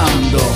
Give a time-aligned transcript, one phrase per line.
[0.00, 0.49] Ahora,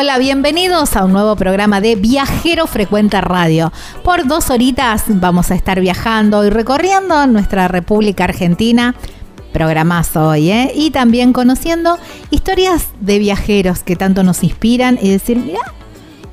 [0.00, 3.70] Hola, bienvenidos a un nuevo programa de Viajero Frecuente Radio.
[4.02, 8.94] Por dos horitas vamos a estar viajando y recorriendo nuestra República Argentina.
[9.52, 10.72] Programazo hoy, ¿eh?
[10.74, 11.98] Y también conociendo
[12.30, 15.60] historias de viajeros que tanto nos inspiran y decir, mira,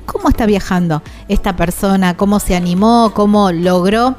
[0.06, 2.16] ¿cómo está viajando esta persona?
[2.16, 3.12] ¿Cómo se animó?
[3.12, 4.16] ¿Cómo logró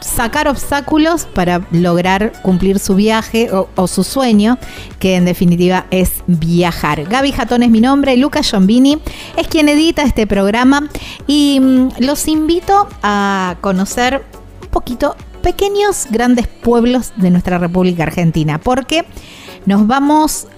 [0.00, 4.58] sacar obstáculos para lograr cumplir su viaje o, su sueño,
[4.98, 7.04] que en definitiva es viajar.
[7.04, 8.98] Gaby Jatón es mi nombre, Lucas Giombini
[9.36, 10.88] es quien edita este programa
[11.26, 14.24] y mm, los invito a conocer
[14.62, 19.04] un poquito pequeños, grandes pueblos de nuestra República Argentina, porque
[19.64, 20.48] nos vamos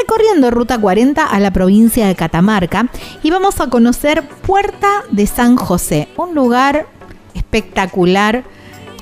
[0.00, 2.88] recorriendo Ruta 40 a la provincia de Catamarca
[3.22, 6.86] y vamos a conocer Puerta de San José, un lugar
[7.34, 8.44] espectacular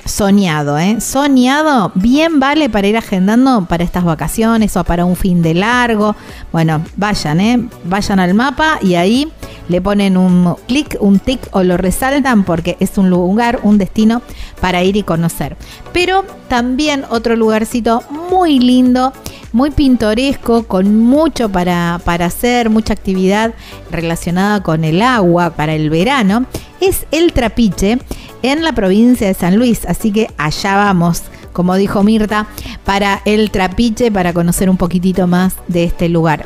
[0.05, 0.99] soñado, ¿eh?
[1.01, 6.15] Soñado, bien vale para ir agendando para estas vacaciones o para un fin de largo.
[6.51, 7.67] Bueno, vayan, ¿eh?
[7.83, 9.31] Vayan al mapa y ahí
[9.71, 14.21] le ponen un clic, un tic o lo resaltan porque es un lugar, un destino
[14.59, 15.55] para ir y conocer.
[15.93, 19.13] Pero también otro lugarcito muy lindo,
[19.53, 23.53] muy pintoresco, con mucho para, para hacer, mucha actividad
[23.89, 26.45] relacionada con el agua para el verano,
[26.81, 27.99] es el Trapiche
[28.43, 29.85] en la provincia de San Luis.
[29.85, 31.23] Así que allá vamos,
[31.53, 32.47] como dijo Mirta,
[32.83, 36.45] para el Trapiche, para conocer un poquitito más de este lugar.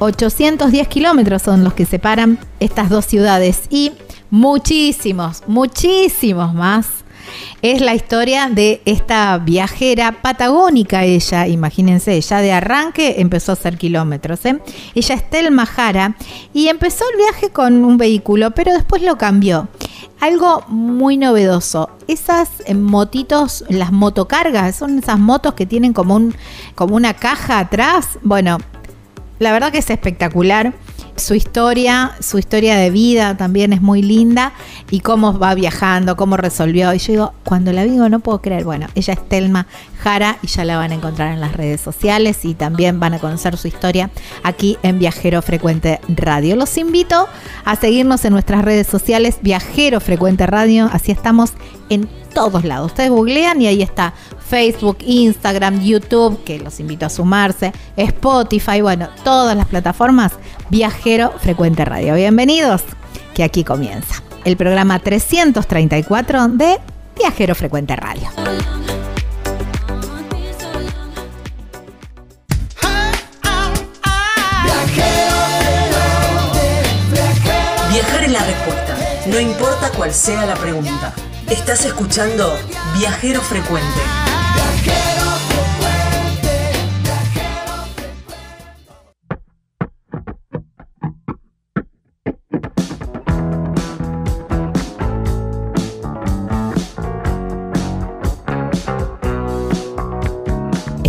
[0.00, 3.92] 810 kilómetros son los que separan estas dos ciudades y
[4.30, 6.86] muchísimos, muchísimos más.
[7.60, 13.76] Es la historia de esta viajera patagónica, ella, imagínense, ya de arranque empezó a hacer
[13.76, 14.44] kilómetros.
[14.46, 14.58] ¿eh?
[14.94, 16.16] Ella es Telma Jara
[16.54, 19.68] y empezó el viaje con un vehículo, pero después lo cambió.
[20.20, 26.34] Algo muy novedoso, esas eh, motitos, las motocargas, son esas motos que tienen como, un,
[26.74, 28.18] como una caja atrás.
[28.22, 28.58] Bueno,
[29.40, 30.74] la verdad que es espectacular.
[31.16, 34.54] su historia, su historia de vida también es muy linda
[34.90, 36.94] y cómo va viajando, cómo resolvió.
[36.94, 39.66] Y yo digo, cuando la digo no puedo creer, bueno, ella es Telma
[40.02, 43.18] Jara y ya la van a encontrar en las redes sociales y también van a
[43.18, 44.10] conocer su historia
[44.42, 46.56] aquí en Viajero Frecuente Radio.
[46.56, 47.28] Los invito
[47.64, 51.52] a seguirnos en nuestras redes sociales, Viajero Frecuente Radio, así estamos
[51.90, 52.92] en todos lados.
[52.92, 54.14] Ustedes googlean y ahí está
[54.50, 60.32] Facebook, Instagram, YouTube, que los invito a sumarse, Spotify, bueno, todas las plataformas
[60.70, 62.16] Viajero Frecuente Radio.
[62.16, 62.82] Bienvenidos,
[63.32, 66.78] que aquí comienza el programa 334 de
[67.16, 68.28] Viajero Frecuente Radio.
[77.92, 78.96] Viajar es la respuesta,
[79.26, 81.14] no importa cuál sea la pregunta.
[81.48, 82.58] Estás escuchando
[82.96, 84.29] Viajero Frecuente.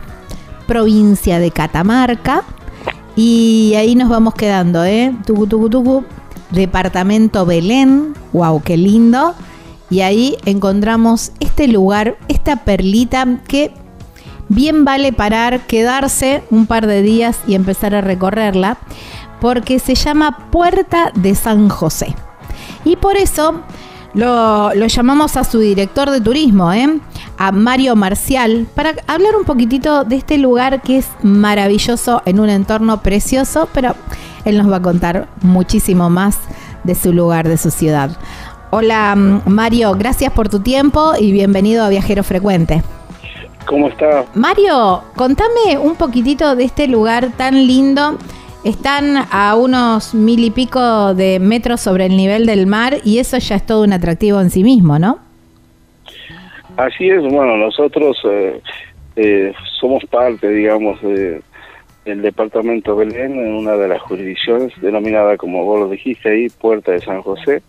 [0.66, 2.42] provincia de Catamarca,
[3.16, 5.14] y ahí nos vamos quedando, ¿eh?
[5.26, 6.04] Tucu, tucu, tucu.
[6.50, 8.14] Departamento Belén.
[8.32, 8.62] ¡Wow!
[8.62, 9.34] ¡Qué lindo!
[9.90, 13.74] Y ahí encontramos este lugar, esta perlita que
[14.48, 18.78] bien vale parar, quedarse un par de días y empezar a recorrerla,
[19.40, 22.14] porque se llama Puerta de San José.
[22.84, 23.60] Y por eso
[24.14, 26.98] lo, llamamos a su director de turismo, ¿eh?
[27.38, 32.50] a Mario Marcial para hablar un poquitito de este lugar que es maravilloso en un
[32.50, 33.94] entorno precioso, pero
[34.44, 36.38] él nos va a contar muchísimo más
[36.84, 38.10] de su lugar, de su ciudad.
[38.70, 42.82] Hola Mario, gracias por tu tiempo y bienvenido a Viajero Frecuente.
[43.66, 44.24] ¿Cómo está?
[44.34, 48.18] Mario, contame un poquitito de este lugar tan lindo.
[48.64, 53.36] Están a unos mil y pico de metros sobre el nivel del mar y eso
[53.38, 55.18] ya es todo un atractivo en sí mismo, ¿no?
[56.76, 58.60] Así es, bueno, nosotros eh,
[59.16, 61.42] eh, somos parte, digamos, de,
[62.04, 66.92] del departamento Belén en una de las jurisdicciones denominada, como vos lo dijiste ahí, Puerta
[66.92, 67.64] de San José.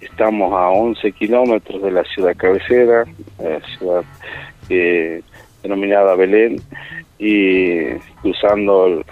[0.00, 3.04] Estamos a 11 kilómetros de la ciudad cabecera,
[3.42, 4.04] la ciudad
[4.68, 5.22] eh,
[5.64, 6.60] denominada Belén,
[7.18, 9.04] y cruzando el,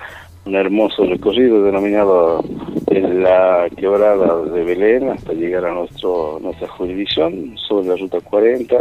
[0.46, 2.44] un hermoso recorrido denominado
[2.88, 8.76] en la quebrada de Belén hasta llegar a nuestro nuestra jurisdicción sobre la ruta 40.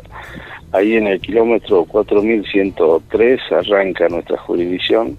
[0.73, 5.17] Ahí en el kilómetro 4103 arranca nuestra jurisdicción.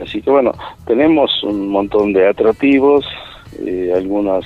[0.00, 0.52] Así que bueno,
[0.86, 3.04] tenemos un montón de atractivos,
[3.64, 4.44] eh, algunos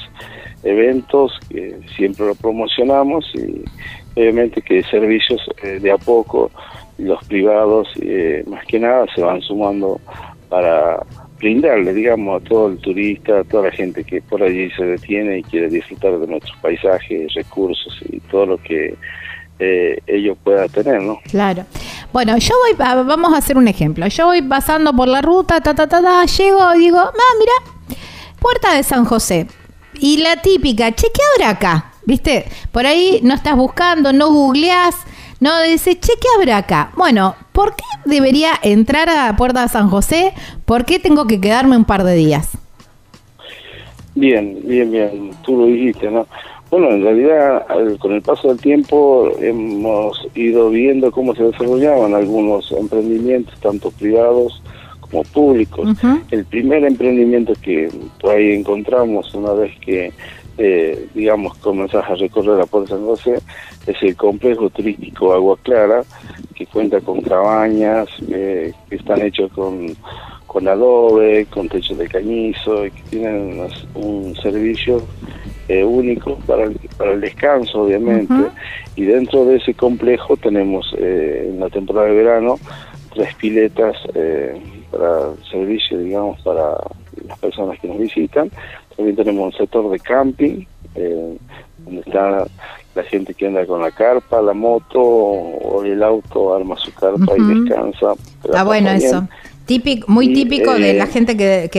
[0.62, 3.62] eventos que siempre lo promocionamos y
[4.14, 6.50] obviamente que servicios eh, de a poco
[6.98, 10.00] los privados eh, más que nada se van sumando
[10.50, 11.00] para
[11.38, 15.38] brindarle, digamos, a todo el turista, a toda la gente que por allí se detiene
[15.38, 18.94] y quiere disfrutar de nuestros paisajes, recursos y todo lo que
[19.58, 21.20] eh, ellos puedan tener, ¿no?
[21.30, 21.64] Claro.
[22.12, 24.06] Bueno, yo voy, vamos a hacer un ejemplo.
[24.08, 27.96] Yo voy pasando por la ruta, ta, ta, ta, ta llego y digo, ah, mira,
[28.40, 29.46] Puerta de San José.
[30.00, 31.92] Y la típica, che, ¿qué habrá acá?
[32.06, 32.46] ¿Viste?
[32.72, 34.96] Por ahí no estás buscando, no googleás,
[35.40, 36.90] no dice, che, ¿qué habrá acá?
[36.96, 40.32] Bueno, ¿por qué debería entrar a Puerta de San José?
[40.64, 42.56] ¿Por qué tengo que quedarme un par de días?
[44.14, 46.26] Bien, bien, bien, tú lo dijiste, ¿no?
[46.70, 47.66] Bueno, en realidad,
[47.98, 54.62] con el paso del tiempo hemos ido viendo cómo se desarrollaban algunos emprendimientos, tanto privados
[55.02, 55.86] como públicos.
[56.30, 57.90] El primer emprendimiento que
[58.22, 60.14] por ahí encontramos una vez que,
[60.62, 63.40] eh, digamos, comenzás a recorrer la Puerta San José,
[63.86, 66.02] es el complejo turístico Agua Clara,
[66.54, 69.96] que cuenta con cabañas eh, que están hechos con,
[70.46, 75.02] con adobe, con techo de cañizo, y que tienen un servicio
[75.68, 78.34] eh, único para el, para el descanso, obviamente.
[78.96, 82.58] Y dentro de ese complejo tenemos eh, en la temporada de verano
[83.14, 86.76] tres piletas eh, para servicio, digamos, para
[87.26, 88.50] las personas que nos visitan.
[89.00, 90.66] También tenemos un sector de camping,
[91.78, 92.46] donde está
[92.94, 97.32] la gente que anda con la carpa, la moto o el auto, arma su carpa
[97.34, 98.12] y descansa.
[98.44, 99.26] Está bueno eso.
[99.64, 101.70] Típico, muy típico de la gente que,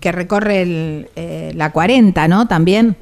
[0.00, 1.08] que, recorre el,
[1.58, 2.46] la 40, ¿no?
[2.46, 2.94] También.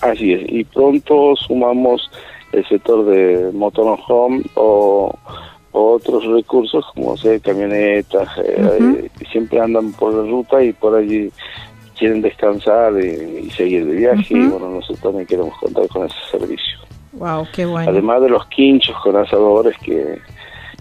[0.00, 2.08] Así es, y pronto sumamos
[2.52, 5.12] el sector de motorhome o,
[5.72, 11.32] otros recursos como sea camionetas eh, que siempre andan por la ruta y por allí
[11.98, 16.78] quieren descansar y, seguir de viaje y bueno nosotros también queremos contar con ese servicio.
[17.12, 17.90] Wow, qué bueno.
[17.90, 20.18] Además de los quinchos con asadores que,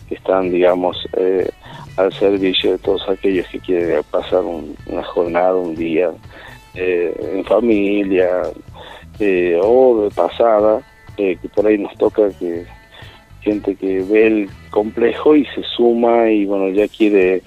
[0.09, 1.49] están digamos eh,
[1.97, 6.11] al servicio de todos aquellos que quieren pasar una jornada, un día
[6.75, 8.29] eh, en familia
[9.19, 10.81] eh, o de pasada,
[11.17, 12.65] eh, que por ahí nos toca que
[13.41, 17.43] gente que ve el complejo y se suma y bueno, ya quiere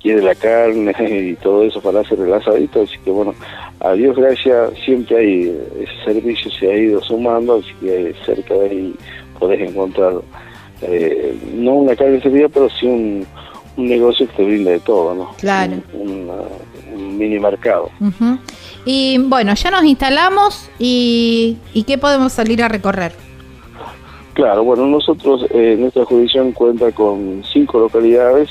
[0.00, 3.34] quiere la carne y todo eso para hacer el asadito, así que bueno,
[3.80, 8.70] a Dios gracias, siempre hay ese servicio se ha ido sumando, así que cerca de
[8.70, 8.94] ahí
[9.38, 10.14] podés encontrar
[11.54, 13.26] no una carne servida, pero sí un,
[13.76, 15.34] negocio que te brinda de todo, ¿no?
[15.38, 15.74] Claro.
[15.92, 16.28] Un,
[17.16, 17.90] mini mercado.
[18.84, 23.12] Y bueno, ya nos instalamos y, y ¿qué podemos salir a recorrer?
[24.38, 28.48] Claro, bueno, nosotros, eh, nuestra jurisdicción cuenta con cinco localidades,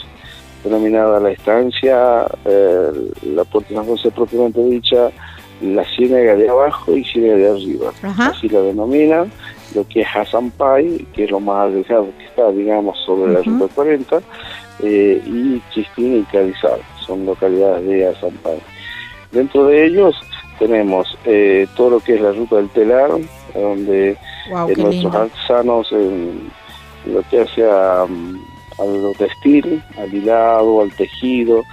[0.68, 2.92] denominada La Estancia, eh,
[3.24, 5.10] la Puerta San José propiamente dicha,
[5.62, 7.92] la Ciénaga de abajo y Ciénaga de arriba.
[8.18, 9.32] Así la denominan,
[9.76, 13.74] lo que es Hazampay, que es lo más alejado que está, digamos, sobre la Ruta
[13.74, 14.22] 40,
[14.80, 18.60] eh, y Chistina y Calizal son localidades de Azampay.
[19.32, 20.16] Dentro de ellos
[20.60, 23.10] tenemos eh, todo lo que es la ruta del telar,
[23.54, 24.18] donde eh,
[24.78, 26.50] nuestros artesanos en
[27.06, 28.06] lo que hace a,
[28.80, 31.64] lo textil, al hilado, al tejido,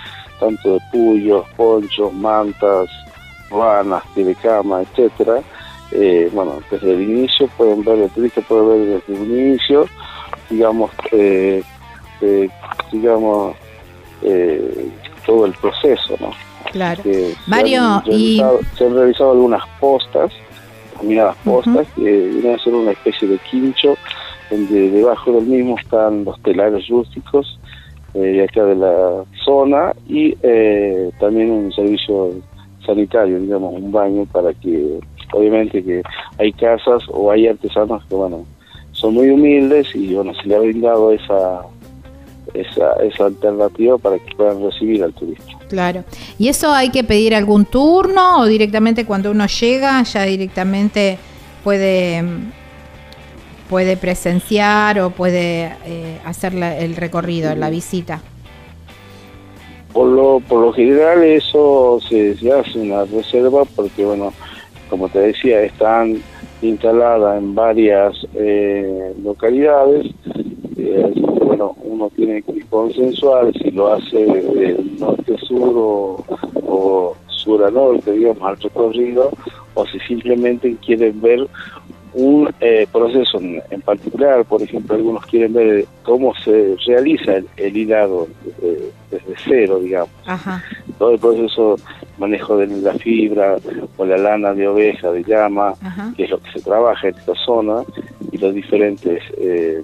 [0.41, 2.89] tanto de puyos, ponchos, mantas,
[3.51, 5.43] ranas, de cama, etcétera.
[5.93, 9.87] Eh, bueno, desde el inicio pueden ver, el turista puede ver desde el inicio,
[10.51, 10.91] digamos,
[12.91, 13.57] digamos,
[15.27, 16.31] todo el proceso, ¿no?
[16.73, 17.03] Claro.
[17.47, 18.43] Mario, se han, y...
[18.77, 20.33] se han realizado algunas postas,
[20.97, 23.97] caminadas postas, que vienen a ser una especie de quincho,
[24.51, 27.59] donde debajo del mismo están los telares rústicos
[28.15, 32.33] eh, de acá de la zona y eh, también un servicio
[32.85, 35.01] sanitario, digamos, un baño para que,
[35.33, 36.03] obviamente que
[36.39, 38.45] hay casas o hay artesanos que, bueno,
[38.93, 41.63] son muy humildes y, bueno, se le ha brindado esa
[42.53, 45.45] esa, esa alternativa para que puedan recibir al turista.
[45.69, 46.05] Claro.
[46.39, 51.19] ¿Y eso hay que pedir algún turno o directamente cuando uno llega ya directamente
[51.65, 52.23] puede
[53.69, 58.21] puede presenciar o puede eh, hacer el recorrido, la visita?
[59.93, 64.33] Por lo, por lo general eso se, hace una reserva porque, bueno,
[64.91, 66.21] como te decía, están
[66.63, 70.07] instaladas en varias eh, localidades
[71.45, 76.25] bueno, uno tiene que consensuar si lo hace de norte-sur o,
[76.67, 79.31] o sur a norte, digamos, al recorrido,
[79.75, 81.47] o si simplemente quieren ver
[82.15, 88.29] un eh, proceso en, particular, por ejemplo, algunos quieren ver cómo se realiza el, hilado
[89.11, 90.11] desde, cero, digamos.
[90.99, 91.77] Todo el proceso,
[92.19, 93.57] manejo de la fibra
[93.97, 95.75] o la lana de oveja, de llama,
[96.17, 97.83] que es lo que se trabaja en esta zona,
[98.31, 99.83] y los diferentes eh,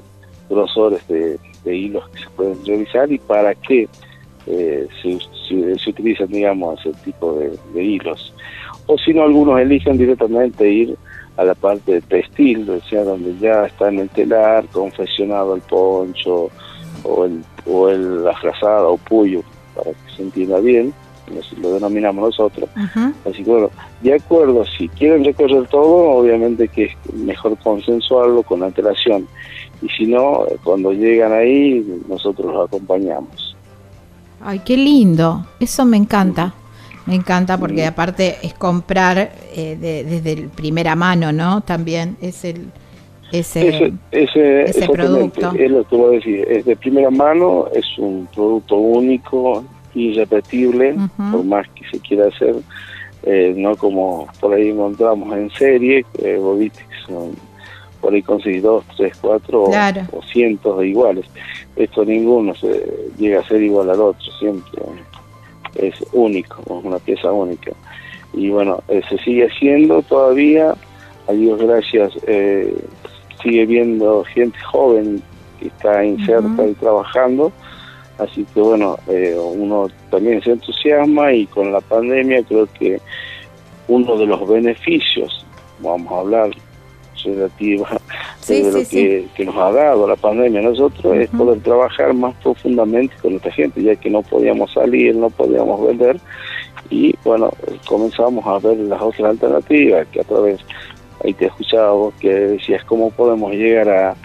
[0.49, 3.89] grosores de, hilos que se pueden realizar y para qué
[4.47, 7.39] eh, se, utilizan, digamos, ese tipo
[7.75, 8.33] de, hilos.
[8.87, 10.97] O si no, algunos eligen directamente ir
[11.41, 15.63] a la parte de textil, o sea, donde ya está en el telar, confeccionado el
[15.63, 16.51] poncho
[17.03, 19.43] o el, o el, la frazada o puyo,
[19.75, 20.93] para que se entienda bien,
[21.63, 22.69] lo denominamos nosotros.
[23.25, 23.71] Así que bueno,
[24.03, 29.27] de acuerdo, si quieren recorrer todo, obviamente que es mejor consensuarlo con antelación
[29.81, 33.57] y si no, cuando llegan ahí, nosotros los acompañamos.
[34.43, 36.53] Ay, qué lindo, eso me encanta.
[37.11, 41.61] Me encanta porque aparte es comprar eh, desde el primera mano, ¿no?
[41.61, 42.71] También es el
[43.33, 45.53] ese, ese, ese producto.
[45.59, 50.95] Es lo que voy a decir, es de primera mano, es un producto único, irrepetible,
[51.33, 52.55] por más que se quiera hacer,
[53.25, 57.33] eh, no como por ahí encontramos en serie, eh, vos viste que son,
[58.01, 61.27] por ahí conseguís dos, tres, cuatro o, cientos de iguales.
[61.75, 62.85] Esto ninguno se
[63.19, 64.81] llega a ser igual al otro, siempre
[65.75, 67.73] es único, es una pieza única.
[68.33, 70.75] Y bueno, eh, se sigue haciendo todavía,
[71.29, 72.75] a Dios gracias, eh,
[73.43, 75.23] sigue viendo gente joven
[75.59, 77.53] que está inserta y trabajando,
[78.19, 83.01] así que bueno, eh, uno también se entusiasma y con la pandemia creo que
[83.89, 85.45] uno de los beneficios,
[85.81, 86.51] vamos a hablar
[87.25, 87.89] relativa
[88.49, 92.35] de lo que, que, nos ha dado la pandemia a nosotros es poder trabajar más
[92.43, 96.21] profundamente con nuestra gente, ya que no podíamos salir, no podíamos vender
[96.91, 97.51] y bueno,
[97.87, 100.61] comenzamos a ver las otras alternativas que a través
[101.25, 104.17] ahí te escuchaba vos que decías cómo podemos llegar a,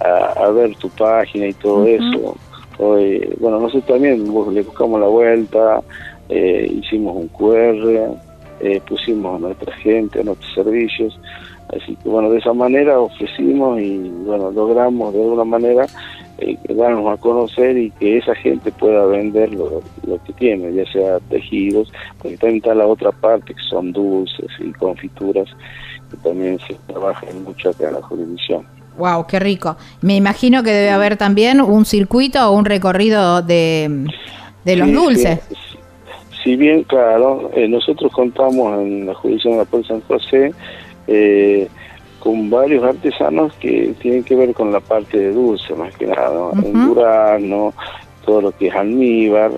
[0.00, 2.36] a, ver tu página y todo eso.
[2.78, 5.82] Hoy, bueno, nosotros también le buscamos la vuelta,
[6.28, 8.16] eh, hicimos un QR,
[8.60, 11.18] eh, pusimos a nuestra gente, a nuestros servicios,
[11.74, 15.86] así que bueno, de esa manera ofrecimos y bueno, logramos de alguna manera
[16.38, 20.90] eh, darnos a conocer y que esa gente pueda vender lo, lo que tiene, ya
[20.92, 25.48] sea tejidos, porque también está la otra parte que son dulces y confituras
[26.10, 28.66] que también se trabaja mucho acá en la jurisdicción.
[28.96, 29.76] Wow, qué rico.
[30.00, 34.06] Me imagino que debe haber también un circuito o un recorrido de,
[34.64, 35.40] de los dulces.
[36.42, 40.52] Si bien, claro, eh, nosotros contamos en la jurisdicción de la Puerta San José
[41.08, 41.68] eh,
[42.20, 46.50] con varios artesanos que tienen que ver con la parte de dulce, más que nada,
[46.62, 47.74] en Durazno,
[48.24, 49.50] todo lo que es almíbar,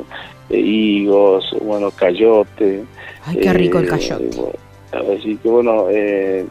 [0.49, 2.85] eh, higos, bueno, cayote.
[3.25, 4.31] Ay, qué rico el cayote.
[4.93, 6.47] Así que bueno, eh,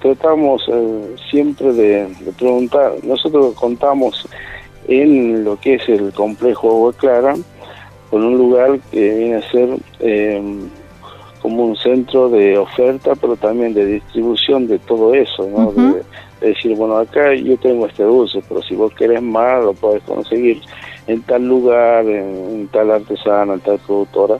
[0.00, 2.08] tratamos eh, siempre de,
[2.38, 4.28] preguntar, nosotros contamos
[4.86, 7.34] en lo que es el complejo Agua Clara,
[8.10, 9.68] con un lugar que viene a ser
[10.00, 10.42] eh,
[11.48, 15.72] como un centro de oferta, pero también de distribución de todo eso, ¿no?
[15.72, 16.02] de,
[16.40, 20.60] decir, bueno, acá yo tengo este dulce, pero si vos querés más, lo podés conseguir
[21.06, 24.38] en tal lugar, en, en tal artesana, en tal productora.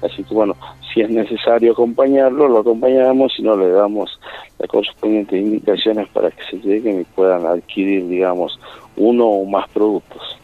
[0.00, 0.56] Así que bueno,
[0.92, 4.20] si es necesario acompañarlo, lo acompañamos y no le damos
[4.58, 8.58] las correspondientes indicaciones para que se lleguen y puedan adquirir, digamos,
[8.96, 10.38] uno o más productos.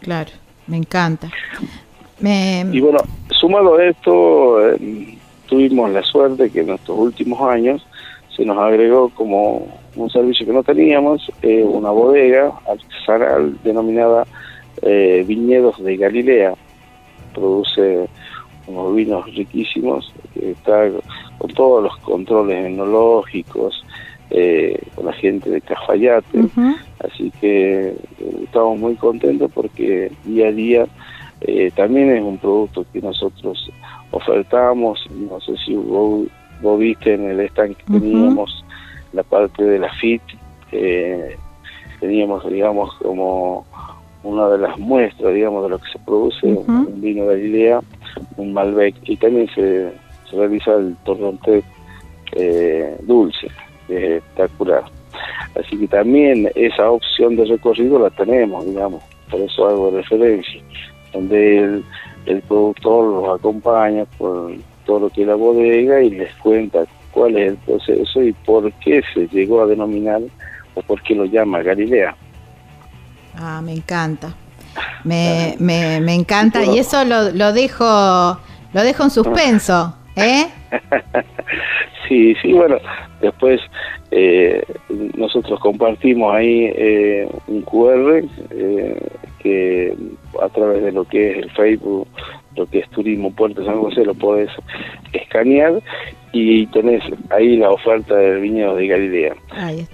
[0.00, 0.30] Claro,
[0.66, 1.28] me encanta.
[2.22, 2.98] Y bueno,
[3.30, 5.18] sumado a esto, eh,
[5.52, 7.86] tuvimos la suerte que en estos últimos años
[8.34, 14.26] se nos agregó como un servicio que no teníamos, eh, una bodega artesanal denominada
[14.80, 16.54] eh, Viñedos de Galilea.
[17.34, 18.08] Produce
[18.66, 20.88] unos vinos riquísimos, que está
[21.36, 23.84] con todos los controles enológicos,
[24.30, 26.48] eh, con la gente de Cafayate,
[27.00, 27.96] así que eh,
[28.42, 30.86] estamos muy contentos porque día a día
[31.42, 33.70] eh, también es un producto que nosotros
[34.12, 36.28] ofertamos, no sé si vos,
[36.78, 38.64] viste en el stand que teníamos
[39.12, 40.22] la parte de la FIT,
[42.00, 43.66] teníamos digamos como
[44.22, 47.80] una de las muestras digamos de lo que se produce, un vino de Galilea,
[48.36, 49.92] un Malbec y también se,
[50.32, 51.62] realiza el torronté
[52.32, 53.48] eh, dulce,
[53.88, 54.84] espectacular.
[55.58, 60.62] Así que también esa opción de recorrido la tenemos, digamos, por eso hago referencia,
[61.12, 61.84] donde el,
[62.26, 64.52] el productor los acompaña por
[64.84, 68.72] todo lo que es la bodega y les cuenta cuál es el proceso y por
[68.74, 70.20] qué se llegó a denominar
[70.74, 72.16] o por qué lo llama Galilea.
[73.36, 74.34] Ah, me encanta.
[75.04, 80.48] Me, me, me encanta y eso lo, lo dejo lo dejo en suspenso, ¿eh?
[82.08, 82.78] sí, sí, bueno,
[83.20, 83.60] después
[84.10, 84.62] eh,
[85.16, 89.08] nosotros compartimos ahí eh, un QR eh,
[89.38, 89.94] que
[90.40, 92.06] a través de lo que es el Facebook,
[92.56, 94.50] lo que es Turismo Puerto San José, lo podés
[95.12, 95.80] escanear
[96.32, 99.34] y tenés ahí la oferta del viñedo de Galilea.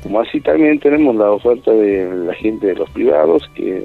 [0.03, 3.85] Como así también tenemos la oferta de la gente de los privados que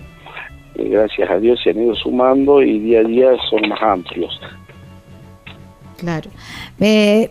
[0.75, 4.39] gracias a Dios se han ido sumando y día a día son más amplios.
[6.03, 6.29] Claro.
[6.81, 7.29] Eh,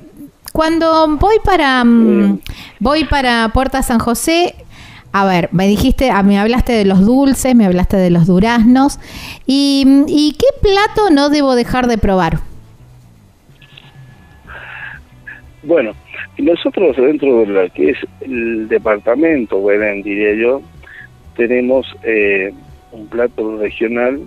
[0.51, 2.41] cuando voy para mm,
[2.81, 4.55] voy para Puerta San José,
[5.13, 8.99] a ver, me dijiste, a mí hablaste de los dulces, me hablaste de los duraznos
[9.47, 12.39] y, y qué plato no debo dejar de probar.
[15.63, 15.93] Bueno,
[16.39, 20.63] nosotros dentro de lo que es el departamento, Belén, diría yo,
[21.37, 22.55] tenemos eh,
[22.93, 24.23] un plato regional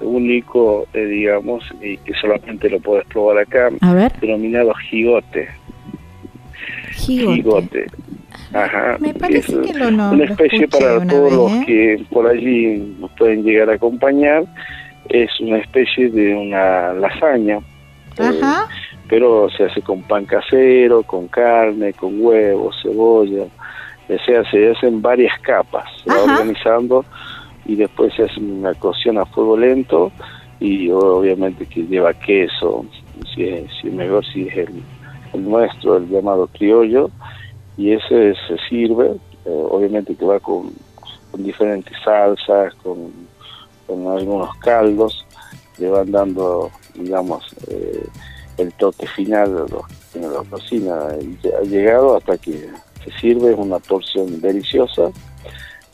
[0.00, 4.12] único, eh, digamos, y que solamente lo puedes probar acá, A ver.
[4.20, 5.48] denominado jigote.
[6.92, 7.86] Jigote.
[8.52, 8.96] Ajá.
[9.00, 11.64] Me parece Es que lo no- Una especie para una todos vez, los ¿eh?
[11.66, 14.44] que por allí nos pueden llegar a acompañar.
[15.08, 17.58] Es una especie de una lasaña.
[18.18, 18.66] eh, Ajá.
[19.08, 25.00] pero se hace con pan casero, con carne, con huevos, cebolla, o sea, se hacen
[25.00, 27.04] varias capas, se va organizando
[27.68, 30.10] y después se hace una cocción a fuego lento
[30.58, 32.84] y obviamente que lleva queso,
[33.32, 37.10] si es, mejor si es el, nuestro, el llamado criollo,
[37.76, 39.12] y ese se sirve,
[39.44, 40.72] eh, obviamente que va con,
[41.30, 43.12] con diferentes salsas, con,
[43.88, 45.24] algunos caldos,
[45.78, 48.06] le van dando, digamos, eh,
[48.58, 49.66] el toque final
[50.12, 50.94] que la cocina.
[51.06, 52.68] Ha llegado hasta que
[53.04, 55.10] se sirve, es una porción deliciosa,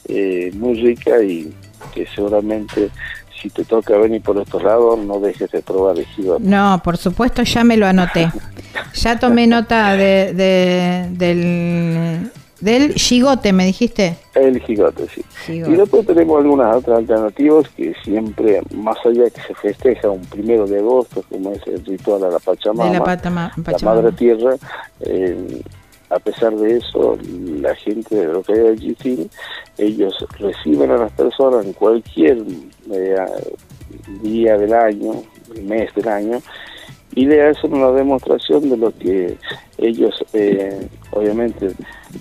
[0.09, 1.53] eh, muy rica y
[1.95, 2.90] que seguramente
[3.40, 6.43] si te toca venir por estos lados no dejes de probar el jigote.
[6.45, 8.31] No, por supuesto, ya me lo anoté.
[8.95, 14.17] Ya tomé nota de, de- del, del gigote, me dijiste.
[14.35, 15.23] El jigote, sí.
[15.47, 20.67] Y después tenemos algunas otras alternativas que siempre, más allá que se festeja un primero
[20.67, 24.01] de agosto, como es el ritual a la Pachamama, de la Patama- la Pachamama.
[24.01, 24.57] Madre Tierra,
[25.01, 25.61] eh,
[26.11, 27.19] a pesar de eso,
[27.61, 29.31] la gente de lo que hay allí, sí,
[29.79, 32.38] ellos reciben a las personas en cualquier
[32.90, 33.17] eh,
[34.23, 35.23] día del año,
[35.62, 36.43] mes del año,
[37.14, 39.37] y le hacen una demostración de lo que
[39.79, 41.71] ellos, eh, obviamente,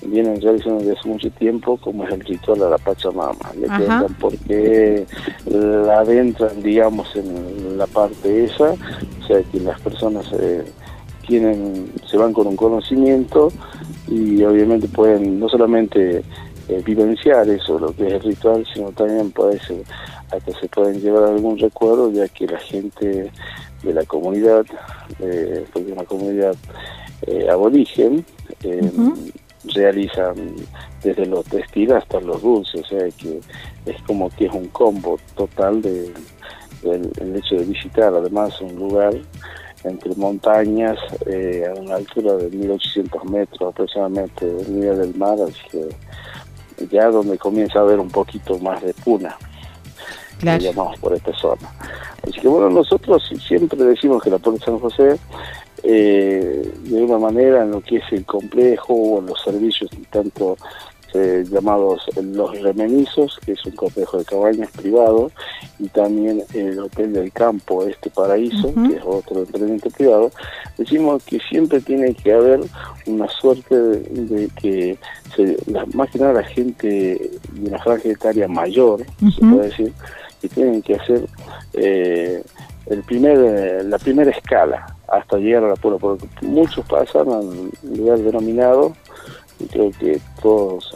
[0.06, 3.54] vienen realizando desde hace mucho tiempo, como es el ritual a la Pachamama.
[3.60, 3.78] Le Ajá.
[3.78, 5.06] cuentan por qué
[5.46, 10.64] la adentran, digamos, en la parte esa, o sea, que las personas eh,
[11.28, 13.52] tienen, se van con un conocimiento
[14.08, 16.24] y obviamente pueden no solamente
[16.70, 19.84] eh, vivenciar eso, lo que es el ritual, sino también puede ser,
[20.32, 23.32] hasta se pueden llevar algún recuerdo, ya que la gente
[23.84, 24.66] de la comunidad,
[25.20, 26.56] eh, porque es una comunidad
[27.28, 28.26] eh, aborigen,
[28.64, 28.92] eh,
[29.74, 30.36] realizan
[31.04, 33.40] desde los textiles hasta los dulces, o sea que
[33.86, 36.12] es como que es un combo total de,
[36.82, 39.14] del el hecho de visitar además un lugar
[39.84, 45.60] entre montañas eh, a una altura de 1800 metros aproximadamente del nivel del mar, así
[45.72, 49.38] que ya donde comienza a haber un poquito más de puna,
[50.40, 50.60] Claro.
[50.60, 51.70] que llamamos por esta zona.
[52.24, 55.20] Así que bueno, nosotros siempre decimos que la Puerta de San José,
[55.84, 60.58] eh, de una manera en lo que es el complejo o en los servicios tanto
[61.14, 65.32] eh, llamados los remenizos, que es un complejo de cabañas privado,
[65.80, 70.32] y también el Hotel del Campo, este Paraíso, que es otro emprendimiento privado,
[70.78, 72.62] decimos que siempre tiene que haber
[73.06, 74.98] una suerte de, de que,
[75.36, 76.88] se, la, más que nada la gente
[77.52, 79.94] de una franja etaria mayor, se puede decir,
[80.42, 81.26] que tienen que hacer
[81.74, 82.44] eh,
[82.88, 87.70] el primer, eh, la primera escala hasta llegar a la puebla, porque muchos pasan al
[87.96, 88.94] lugar denominado,
[89.60, 90.90] y creo que todos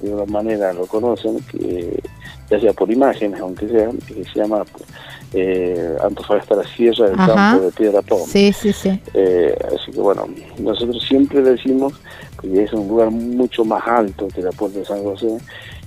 [0.00, 2.00] de alguna manera lo conocen, que
[2.50, 4.64] ya sea por imágenes, aunque sea, que se llama
[5.32, 7.34] eh, Antofagasta la Sierra del Ajá.
[7.34, 8.20] Campo de Piedra Pom.
[8.26, 9.00] Sí, sí, sí.
[9.14, 10.26] Eh, así que bueno,
[10.58, 11.92] nosotros siempre decimos
[12.40, 15.38] que es un lugar mucho más alto que la Puerta de San José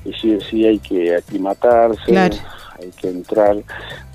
[0.05, 2.35] y sí o sí hay que aclimatarse, Claro.
[2.79, 3.57] hay que entrar,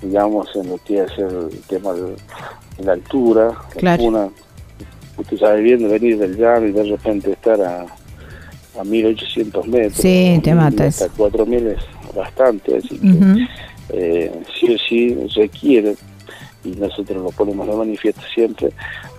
[0.01, 2.15] digamos, en lo que es el tema de,
[2.83, 4.03] la altura, la Claro.
[4.03, 4.29] cuna.
[5.17, 7.85] Usted sabe bien de venir del llano y de repente estar a,
[8.79, 9.95] a 1800 metros.
[9.95, 11.13] Sí, te y mata Hasta eso.
[11.15, 13.47] 4000 es bastante, así que
[13.89, 15.95] eh, sí o sí requiere,
[16.63, 18.71] y nosotros lo ponemos de manifiesto siempre,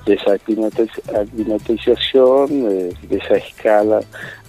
[0.07, 4.01] de esa aclimatiz- aclimatización, eh, de esa escala,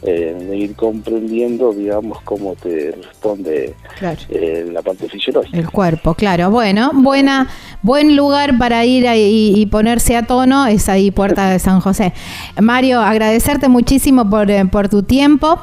[0.01, 4.19] eh, de ir comprendiendo, digamos, cómo te responde Claro.
[4.29, 5.57] eh, la parte fisiológica.
[5.57, 6.51] El cuerpo, claro.
[6.51, 7.47] Bueno, buena,
[7.81, 12.13] buen lugar para ir ahí y ponerse a tono es ahí Puerta de San José.
[12.61, 15.57] Mario, agradecerte muchísimo por, por tu tiempo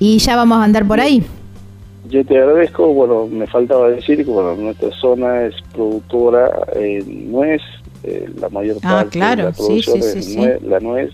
[0.00, 1.22] y ya vamos a andar por ahí.
[2.08, 7.62] Yo te agradezco, bueno, me faltaba decir que bueno, nuestra zona es productora en nuez,
[8.04, 10.38] eh, la mayor Ah, parte claro, de la producción sí, es sí, sí.
[10.38, 11.10] nue- la nuez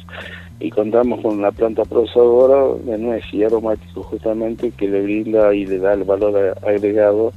[0.58, 5.64] y contamos con una planta procesadora de nuez y aromático justamente que le brinda y
[5.66, 7.32] le da el valor agregado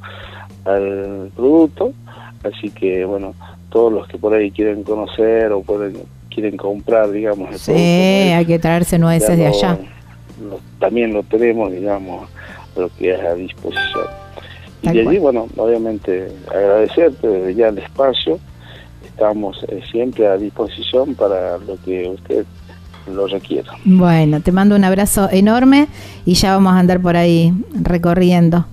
[0.65, 1.93] al producto,
[2.43, 3.33] así que bueno,
[3.69, 5.97] todos los que por ahí quieren conocer o pueden,
[6.29, 9.77] quieren comprar, digamos, el Sí, producto nuez, hay que traerse nueces de allá.
[10.41, 12.27] lo- también lo tenemos, digamos,
[12.75, 14.05] lo que es a disposición.
[14.81, 15.19] Y de allí, cual.
[15.19, 18.37] bueno, obviamente agradecerte ya el espacio.
[19.13, 22.45] Estamos eh, siempre a disposición para lo que usted
[23.13, 23.71] lo requiera.
[23.85, 25.87] Bueno, te mando un abrazo enorme
[26.25, 28.65] y ya vamos a andar por ahí recorriendo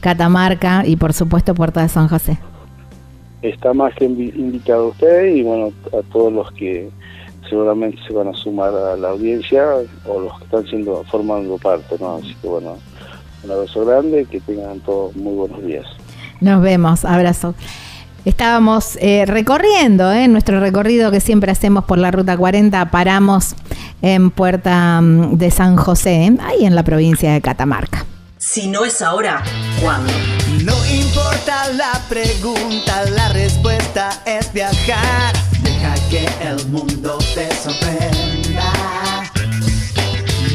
[0.00, 2.38] Catamarca y por supuesto Puerto de San José.
[3.42, 6.88] Está más que invitado usted y bueno, a todos los que
[7.50, 9.64] seguramente se van a sumar a la audiencia
[10.06, 12.16] o los que están siendo formando parte, ¿no?
[12.16, 12.78] Así que bueno,
[13.44, 15.86] un abrazo grande, que tengan todos muy buenos días.
[16.40, 17.54] Nos vemos, abrazo.
[18.24, 23.56] Estábamos eh, recorriendo, en eh, nuestro recorrido que siempre hacemos por la Ruta 40, paramos
[24.00, 28.06] en Puerta mm, de San José, ahí en la provincia de Catamarca.
[28.38, 29.42] Si no es ahora,
[29.80, 30.12] ¿cuándo?
[30.64, 35.32] No importa la pregunta, la respuesta es viajar.
[35.62, 38.72] Deja que el mundo te sorprenda.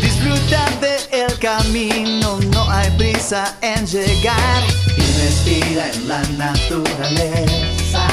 [0.02, 4.64] Disfruta del camino, hay prisa en llegar
[5.18, 8.08] respira en la naturaleza.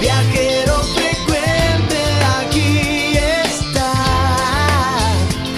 [0.00, 2.00] Viajero frecuente,
[2.38, 3.92] aquí está.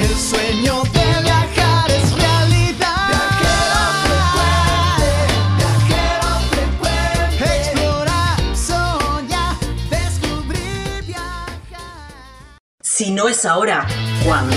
[0.01, 3.09] El sueño de viajar es realidad.
[3.09, 5.11] Viajero frecuente,
[5.57, 7.47] viajero frecuente.
[7.71, 9.57] Explorar, soñar,
[9.91, 12.59] descubrir, viajar.
[12.83, 13.87] Si no es ahora,
[14.25, 14.57] ¿cuándo?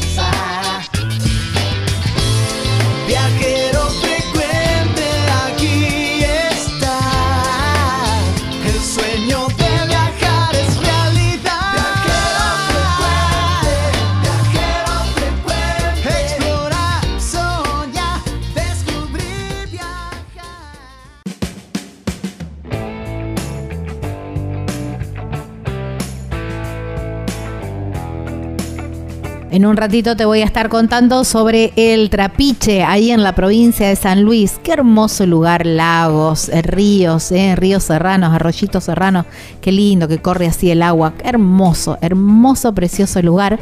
[29.51, 33.89] En un ratito te voy a estar contando sobre el Trapiche, ahí en la provincia
[33.89, 34.57] de San Luis.
[34.63, 39.25] Qué hermoso lugar, lagos, eh, ríos, eh, ríos serranos, arroyitos serranos.
[39.59, 41.15] Qué lindo que corre así el agua.
[41.17, 43.59] Qué hermoso, hermoso, precioso lugar.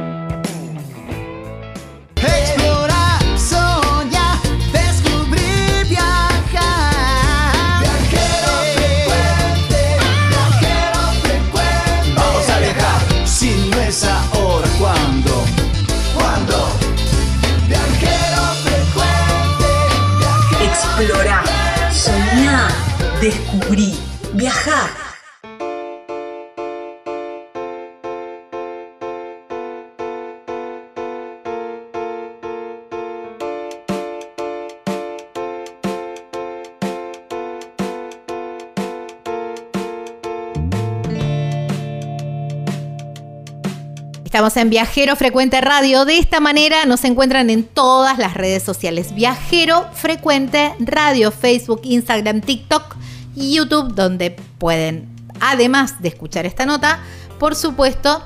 [44.54, 46.06] En Viajero Frecuente Radio.
[46.06, 49.16] De esta manera nos encuentran en todas las redes sociales.
[49.16, 52.96] Viajero Frecuente Radio, Facebook, Instagram, TikTok
[53.36, 55.10] y YouTube, donde pueden,
[55.42, 57.00] además de escuchar esta nota,
[57.40, 58.22] por supuesto,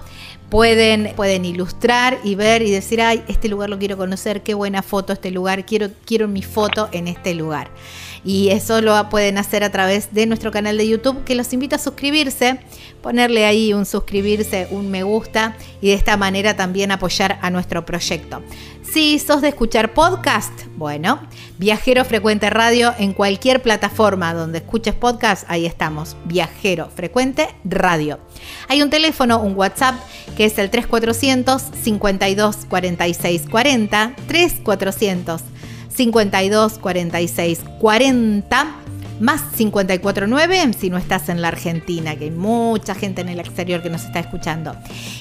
[0.49, 4.81] pueden, pueden ilustrar y ver y decir, ay, este lugar lo quiero conocer, qué buena
[4.81, 7.71] foto este lugar, quiero, quiero mi foto en este lugar.
[8.23, 11.75] Y eso lo pueden hacer a través de nuestro canal de YouTube, que los invito
[11.75, 12.59] a suscribirse,
[13.01, 17.85] ponerle ahí un suscribirse, un me gusta y de esta manera también apoyar a nuestro
[17.85, 18.41] proyecto.
[18.91, 21.19] Si sos de escuchar podcast, bueno,
[21.59, 28.19] Viajero Frecuente Radio en cualquier plataforma donde escuches podcast, ahí estamos, Viajero Frecuente Radio.
[28.67, 29.95] Hay un teléfono, un WhatsApp,
[30.35, 35.41] que es el 3400 52 46 40, 3400
[35.99, 38.75] 52 46 40
[39.19, 43.83] más 549 si no estás en la Argentina, que hay mucha gente en el exterior
[43.83, 44.77] que nos está escuchando.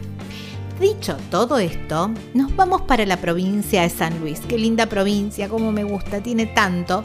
[0.79, 4.39] dicho todo esto, nos vamos para la provincia de San Luis.
[4.47, 7.03] Qué linda provincia, como me gusta, tiene tanto.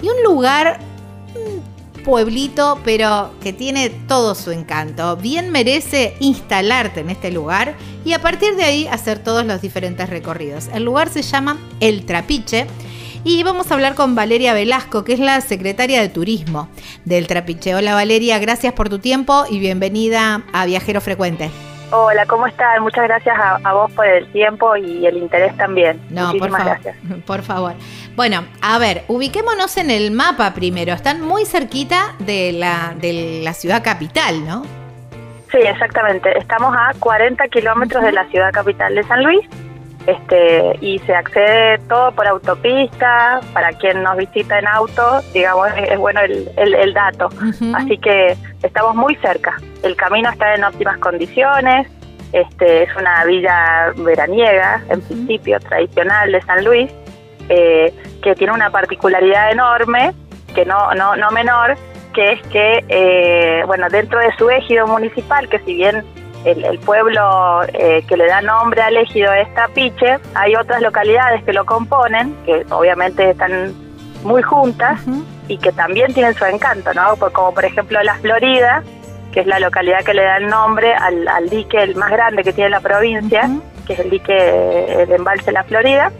[0.00, 0.80] Y un lugar,
[1.34, 1.73] un
[2.04, 5.16] pueblito, pero que tiene todo su encanto.
[5.16, 10.08] Bien merece instalarte en este lugar y a partir de ahí hacer todos los diferentes
[10.08, 10.68] recorridos.
[10.72, 12.68] El lugar se llama El Trapiche.
[13.26, 16.68] Y vamos a hablar con Valeria Velasco, que es la secretaria de Turismo
[17.06, 17.74] del Trapiche.
[17.74, 21.50] Hola Valeria, gracias por tu tiempo y bienvenida a Viajero Frecuente.
[21.90, 22.82] Hola, ¿cómo están?
[22.82, 26.00] Muchas gracias a, vos por el tiempo y el interés también.
[26.10, 26.66] No, por favor.
[26.66, 26.96] Gracias.
[27.26, 27.74] Por favor.
[28.16, 30.92] Bueno, a ver, ubiquémonos en el mapa primero.
[30.92, 34.62] Están muy cerquita de la, de la ciudad capital, ¿no?
[35.50, 36.36] Sí, exactamente.
[36.38, 39.48] Estamos a 40 kilómetros de la ciudad capital de San Luis
[40.06, 45.98] este, y se accede todo por autopista, para quien nos visita en auto, digamos, es,
[45.98, 47.30] bueno el, el, dato.
[47.74, 51.88] Así que estamos muy cerca, el camino está en óptimas condiciones,
[52.32, 56.90] este, es una villa veraniega, en principio tradicional de San Luis,
[57.48, 60.14] eh, que tiene una particularidad enorme,
[60.54, 61.76] que no, no, no menor,
[62.14, 66.04] que es que, eh, bueno, dentro de su ejido municipal, que si bien
[66.44, 71.52] el, pueblo eh, que le da nombre al ejido es Trapiche, hay otras localidades que
[71.52, 73.74] lo componen, que obviamente están
[74.22, 75.00] muy juntas
[75.48, 77.16] y que también tienen su encanto, ¿no?
[77.16, 78.82] Como por ejemplo la Florida,
[79.32, 82.52] que es la localidad que le da el nombre al, dique el más grande que
[82.52, 83.48] tiene la provincia,
[83.86, 86.12] que es el dique de embalse La Florida,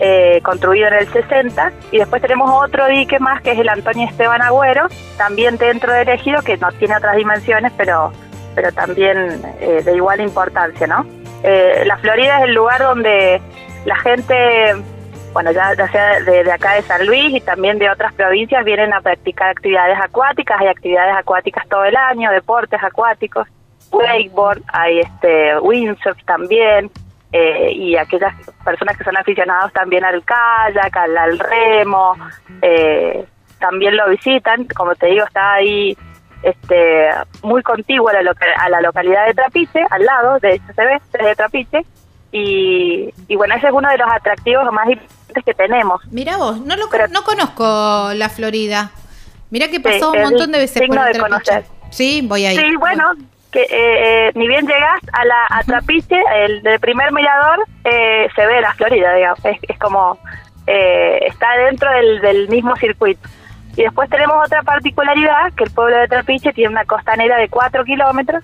[0.00, 1.72] eh, construido en el 60.
[1.92, 6.08] Y después tenemos otro dique más, que es el Antonio Esteban Agüero, también dentro del
[6.08, 8.12] ejido, que no tiene otras dimensiones, pero
[8.54, 11.04] pero también eh, de igual importancia, ¿no?
[11.42, 13.40] Eh, la Florida es el lugar donde
[13.84, 14.74] la gente,
[15.32, 19.00] bueno, ya, sea de, acá de San Luis y también de otras provincias, vienen a
[19.00, 23.46] practicar actividades acuáticas, hay actividades acuáticas todo el año, deportes acuáticos,
[23.90, 26.90] wakeboard, hay este windsurf también,
[27.36, 28.32] eh, y aquellas
[28.64, 32.14] personas que son aficionados también al kayak, al, al remo,
[33.58, 35.96] también lo visitan, como te digo, está ahí
[36.44, 37.08] este,
[37.42, 41.00] muy contiguo a la, a la localidad de Trapiche, al lado, de hecho se ve,
[41.24, 41.84] de Trapiche,
[42.30, 46.02] y, bueno, ese es uno de los atractivos más importantes que tenemos.
[46.10, 48.90] Mira vos, no, lo, no conozco la Florida.
[49.50, 51.64] Mira que pasó un montón de veces por de conocer.
[51.90, 52.60] Sí, voy a ir.
[52.60, 53.12] Sí, bueno,
[53.54, 58.28] que eh, eh, ni bien llegas a la a Trapiche, el del primer mirador eh,
[58.34, 60.18] se ve la Florida, digamos, es, es como
[60.66, 63.28] está dentro del, del mismo circuito.
[63.76, 67.84] Y después tenemos otra particularidad, que el pueblo de Trapiche tiene una costanera de 4
[67.84, 68.42] kilómetros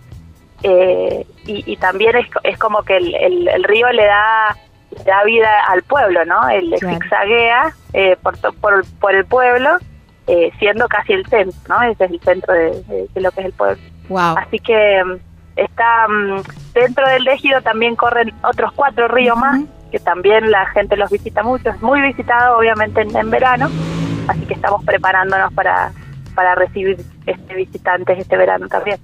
[0.63, 4.57] eh, y, también es, es como que el, el, río le da,
[5.05, 6.49] da vida al pueblo, ¿no?
[6.49, 9.79] El zigzaguea eh, por, por, por, el pueblo,
[10.27, 11.83] eh, siendo casi el centro, ¿no?
[11.83, 13.83] Ese es el centro de, lo que es el pueblo.
[14.11, 14.37] Wow.
[14.37, 15.13] Así que mm,
[15.57, 16.43] está mm,
[16.75, 21.43] dentro del ejido también corren otros cuatro ríos más, que también la gente los visita
[21.43, 23.71] mucho, es muy visitado obviamente en verano
[24.31, 25.93] así que estamos preparándonos para,
[26.35, 28.99] para recibir este visitantes este verano también.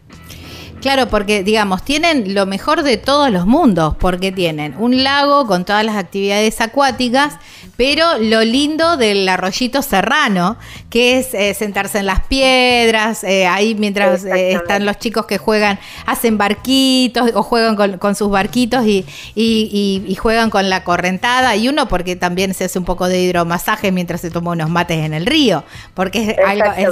[0.80, 5.64] Claro, porque digamos, tienen lo mejor de todos los mundos, porque tienen un lago con
[5.64, 7.38] todas las actividades acuáticas,
[7.76, 10.56] pero lo lindo del arroyito serrano,
[10.90, 15.38] que es eh, sentarse en las piedras, eh, ahí mientras eh, están los chicos que
[15.38, 21.88] juegan, hacen barquitos o juegan con, sus barquitos y, juegan con la correntada, y uno
[21.88, 25.26] porque también se hace un poco de hidromasaje mientras se toma unos mates en el
[25.26, 26.36] río, porque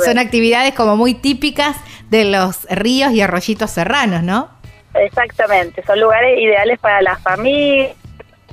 [0.04, 1.76] son actividades como muy típicas
[2.10, 4.50] de los ríos y arroyitos serranos, ¿no?
[4.94, 7.94] Exactamente, son lugares ideales para la familia,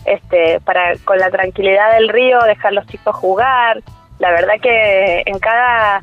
[0.05, 3.81] este, para con la tranquilidad del río dejar los chicos jugar.
[4.19, 6.01] La verdad que en cada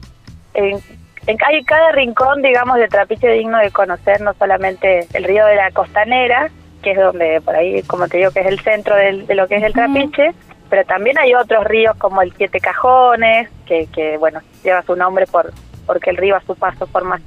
[0.55, 0.81] en,
[1.27, 5.71] en cada rincón, digamos, de Trapiche digno de conocer no solamente el río de la
[5.71, 6.51] Costanera,
[6.83, 9.57] que es donde por ahí, como te digo, que es el centro de lo que
[9.57, 10.33] es el Trapiche,
[10.71, 15.27] pero también hay otros ríos como el Siete Cajones, que, que bueno, lleva su nombre
[15.27, 15.53] por
[15.89, 17.19] porque el río a su paso forma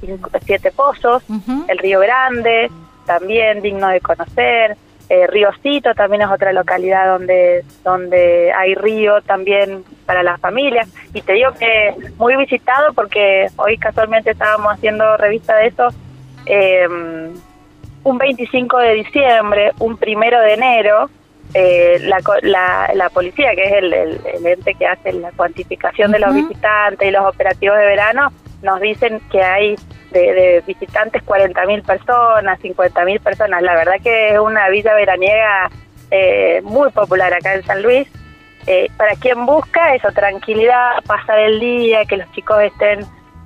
[0.46, 1.24] siete pozos,
[1.66, 2.70] el río Grande,
[3.04, 4.76] también digno de conocer,
[5.08, 10.88] eh, Ríocito también es otra localidad donde, donde hay río también para las familias.
[11.12, 15.88] Y te digo que muy visitado porque hoy casualmente estábamos haciendo revista de eso.
[16.46, 17.34] Em,
[18.04, 21.08] un 25 de diciembre, un primero de enero,
[21.54, 22.00] eh,
[22.42, 27.06] la, la, policía, que es el, el, ente que hace la cuantificación de los visitantes
[27.06, 28.32] y los operativos de verano,
[28.62, 29.76] nos dicen que hay
[30.12, 33.62] de, de visitantes 40.000 personas, 50.000 personas.
[33.62, 35.70] La verdad que es una villa veraniega
[36.10, 38.06] eh, muy popular acá en San Luis.
[38.66, 43.04] Eh, para quien busca eso, tranquilidad, pasar el día, que los chicos estén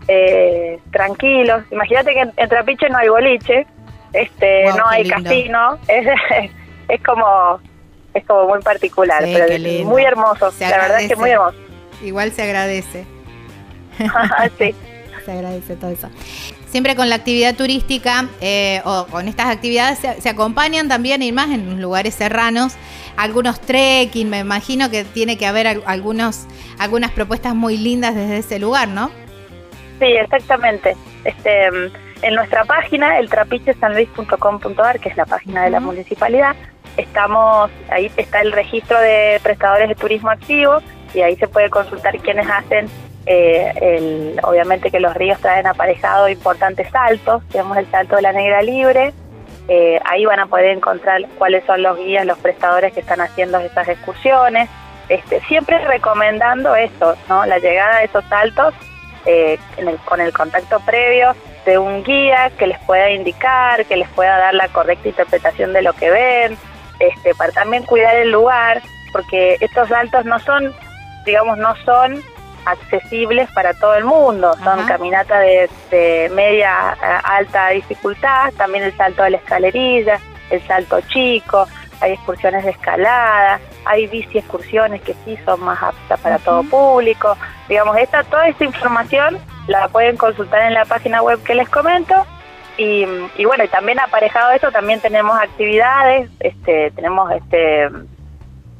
[0.08, 1.64] eh, tranquilos.
[1.70, 3.66] Imagínate que en, Trapiche no hay boliche,
[4.12, 6.06] este, no hay casino, es,
[6.88, 7.60] es como
[8.12, 11.16] es como muy particular, Sí, pero es muy hermoso, Se la verdad es que agradece.
[11.16, 11.56] muy hermoso.
[12.02, 13.06] Igual se agradece.
[14.58, 14.74] sí.
[15.24, 16.08] Se agradece todo eso.
[16.76, 21.32] Siempre con la actividad turística eh, o con estas actividades se, se acompañan también y
[21.32, 22.74] más en lugares serranos
[23.16, 24.28] algunos trekking.
[24.28, 26.46] Me imagino que tiene que haber al- algunos
[26.78, 29.10] algunas propuestas muy lindas desde ese lugar, ¿no?
[30.00, 30.94] Sí, exactamente.
[31.24, 31.64] Este,
[32.20, 36.54] en nuestra página, el trapichesanluis.com.ar, que es la página de la municipalidad,
[36.98, 40.82] estamos, ahí está el registro de prestadores de turismo activo
[41.14, 42.90] y ahí se puede consultar quiénes hacen,
[43.26, 48.32] eh, el, obviamente que los ríos traen aparejado importantes saltos, tenemos el salto de la
[48.32, 49.12] Negra Libre,
[49.68, 53.58] eh, ahí van a poder encontrar cuáles son los guías, los prestadores que están haciendo
[53.58, 54.68] estas excursiones,
[55.08, 57.44] este, siempre recomendando esto, ¿no?
[57.46, 58.74] La llegada de esos saltos
[59.24, 63.96] eh, en el- con el contacto previo de un guía que les pueda indicar, que
[63.96, 66.56] les pueda dar la correcta interpretación de lo que ven,
[67.00, 68.80] este, para también cuidar el lugar,
[69.12, 70.72] porque estos saltos no son,
[71.24, 72.22] digamos, no son
[72.66, 74.88] accesibles para todo el mundo, son Ajá.
[74.88, 81.00] caminatas de, de media a alta dificultad, también el salto de la escalerilla, el salto
[81.08, 81.66] chico,
[82.00, 87.36] hay excursiones de escalada, hay bici excursiones que sí son más aptas para todo público.
[87.68, 92.14] Digamos, esta, toda esta información la pueden consultar en la página web que les comento.
[92.76, 93.06] Y,
[93.36, 97.88] y bueno, y también aparejado a eso, también tenemos actividades, este, tenemos este,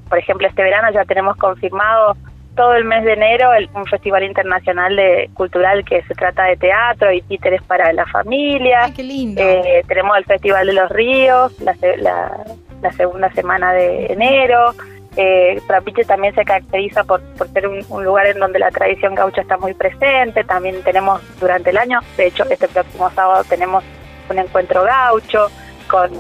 [0.09, 2.15] por ejemplo, este verano ya tenemos confirmado
[2.57, 6.57] todo el mes de enero el- un festival internacional de cultural que se trata de
[6.57, 8.85] teatro y títeres para la familia.
[8.85, 9.41] Ay, qué lindo.
[9.41, 12.45] Eh, tenemos el Festival de los Ríos, la, la,
[12.83, 14.75] la segunda semana de enero.
[15.19, 19.15] Eh, Trapiche también se caracteriza por, por ser un, un lugar en donde la tradición
[19.15, 20.43] gaucha está muy presente.
[20.45, 23.83] También tenemos durante el año, de hecho este próximo sábado tenemos
[24.29, 25.47] un encuentro gaucho
[25.89, 26.11] con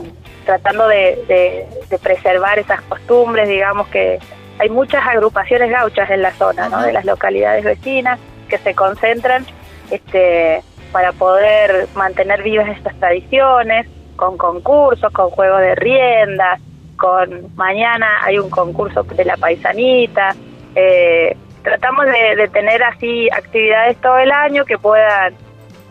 [0.45, 4.19] tratando de, de- de preservar esas costumbres, digamos que
[4.59, 6.83] hay muchas agrupaciones gauchas en la zona, ¿no?
[6.83, 9.45] De las localidades vecinas que se concentran
[9.91, 13.87] este, para poder mantener vivas estas tradiciones,
[14.17, 16.61] con concursos, con juegos de riendas,
[16.97, 20.35] con mañana hay un concurso de la paisanita.
[20.75, 25.35] eh, tratamos de, de tener así actividades todo el año que puedan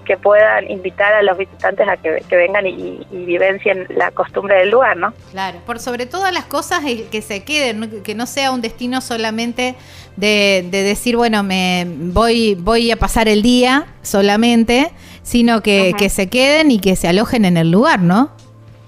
[0.06, 4.56] que puedan invitar a los visitantes a que, que vengan y, y vivencien la costumbre
[4.60, 5.14] del lugar, ¿no?
[5.32, 6.82] Claro, por sobre todas las cosas
[7.12, 9.76] que se queden, que no sea un destino solamente
[10.16, 14.92] de, de decir, bueno, me voy, voy a pasar el día solamente,
[15.24, 18.32] sino que, que se queden y que se alojen en el lugar, ¿no?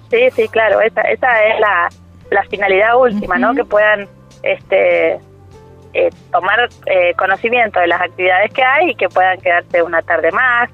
[0.10, 1.90] Sí, sí, claro, esa, esa es la,
[2.32, 3.54] la finalidad última, ¿no?
[3.54, 4.08] Que puedan
[4.44, 5.20] este,
[5.94, 10.32] eh, tomar eh, conocimiento de las actividades que hay y que puedan quedarse una tarde
[10.32, 10.70] más,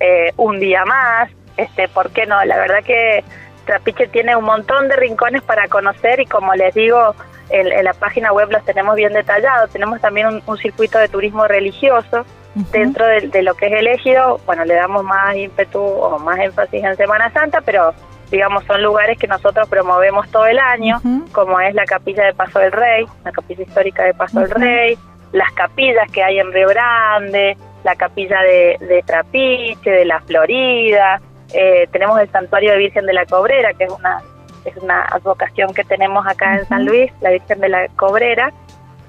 [0.00, 2.44] eh, un día más, este, ¿por qué no?
[2.44, 3.24] La verdad que
[3.66, 7.14] Trapiche tiene un montón de rincones para conocer y como les digo,
[7.50, 9.70] en, en la página web los tenemos bien detallados.
[9.70, 12.24] Tenemos también un, un circuito de turismo religioso
[12.70, 16.84] dentro de, de lo que es elegido, bueno, le damos más ímpetu o más énfasis
[16.84, 17.92] en Semana Santa, pero
[18.30, 21.00] digamos son lugares que nosotros promovemos todo el año,
[21.32, 24.50] como es la capilla de Paso del Rey, la capilla histórica de Paso del.
[24.50, 24.98] Rey,
[25.32, 31.20] las capillas que hay en Río Grande, la capilla de, de Trapiche, de la Florida,
[31.52, 34.20] eh, tenemos el santuario de Virgen de la Cobrera, que es una
[34.64, 36.86] es una advocación que tenemos acá en San.
[36.86, 38.50] Luis, la Virgen de la Cobrera,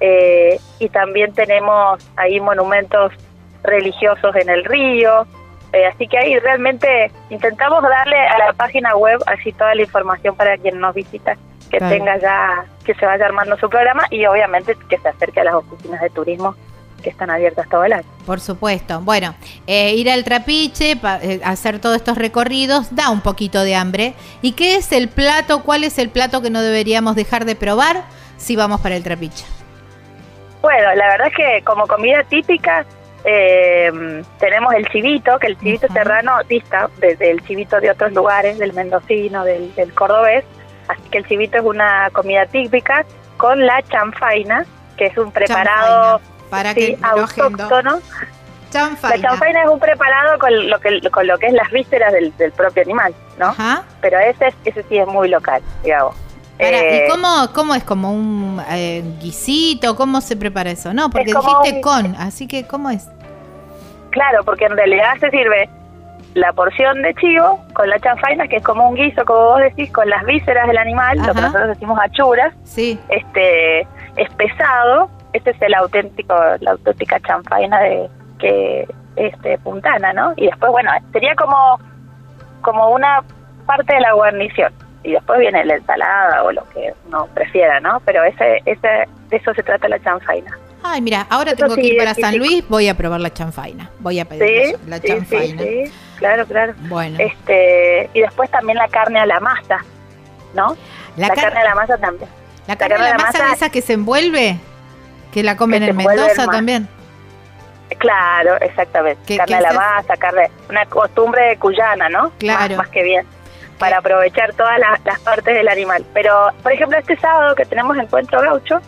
[0.00, 3.10] eh, y también tenemos ahí monumentos
[3.62, 5.26] religiosos en el río,
[5.72, 10.36] eh, así que ahí realmente intentamos darle a la página web así toda la información
[10.36, 11.36] para quien nos visita,
[11.70, 11.96] que Claro.
[11.96, 15.54] tenga ya, que se vaya armando su programa y obviamente que se acerque a las
[15.54, 16.54] oficinas de turismo
[17.06, 18.04] que están abiertas todo el año.
[18.26, 19.00] Por supuesto.
[19.00, 19.36] Bueno,
[19.68, 24.14] eh, ir al trapiche, pa- eh, hacer todos estos recorridos, da un poquito de hambre.
[24.42, 25.62] ¿Y qué es el plato?
[25.62, 28.02] ¿Cuál es el plato que no deberíamos dejar de probar
[28.38, 29.44] si vamos para el trapiche?
[30.62, 32.84] Bueno, la verdad es que como comida típica
[33.24, 35.94] eh, tenemos el chivito, que el chivito Ujú.
[35.94, 40.44] serrano dista desde el chivito de otros lugares, del mendocino, del, del cordobés,
[40.88, 43.04] así que el chivito es una comida típica
[43.36, 47.98] con la chanfaina, que es un preparado Chanfaina, Para sí, que autóctono.
[48.70, 49.16] Chanfaina.
[49.16, 52.36] La chanfaina es un preparado con lo que con lo que es las vísceras del,
[52.36, 53.46] del propio animal, ¿no?
[53.46, 53.84] Ajá.
[54.00, 56.14] Pero ese es- ese sí es muy local, digamos.
[56.58, 57.84] Para, Eh, ¿Y cómo, cómo es?
[57.84, 59.94] ¿Como un eh, guisito?
[59.94, 60.92] ¿Cómo se prepara eso?
[60.94, 63.08] No, porque dijiste un- con, así que ¿cómo es?
[64.10, 65.68] Claro, porque en realidad se sirve
[66.34, 69.90] la porción de chivo con la chanfaina, que es como un guiso, como vos decís,
[69.92, 72.98] con las vísceras del animal, lo que nosotros decimos achuras, Sí.
[73.08, 73.80] este
[74.16, 78.08] es pesado, este es el auténtico, la auténtica chanfaina de
[78.38, 80.32] que este puntana, ¿no?
[80.36, 81.78] Y después, bueno, sería como
[82.62, 83.22] como una
[83.66, 84.72] parte de la guarnición,
[85.06, 88.00] y después viene la ensalada o lo que uno prefiera, ¿no?
[88.04, 88.88] Pero ese, ese,
[89.28, 90.58] de eso se trata la chanfaina.
[90.82, 93.88] Ay, mira, ahora tengo que ir para San Luis, voy a probar la chanfaina.
[94.00, 95.62] Voy a pedir la chanfaina.
[95.62, 96.74] Sí, claro, claro.
[96.88, 97.18] Bueno.
[97.20, 99.78] Este, y después también la carne a la masa,
[100.54, 100.76] ¿no?
[101.16, 102.28] La, carne a la masa también.
[102.66, 104.58] La carne, a la, masa, esa que se envuelve,
[105.36, 106.88] que la comen en Mendoza también.
[107.98, 109.36] Claro, exactamente.
[109.36, 112.32] carne a la masa, carne, una costumbre cuyana, ¿no?
[112.38, 112.78] Claro.
[112.78, 113.26] Más, que bien.
[113.78, 116.06] Para aprovechar todas las, las, partes del animal.
[116.14, 118.80] Pero, por ejemplo, este sábado que tenemos encuentro gaucho,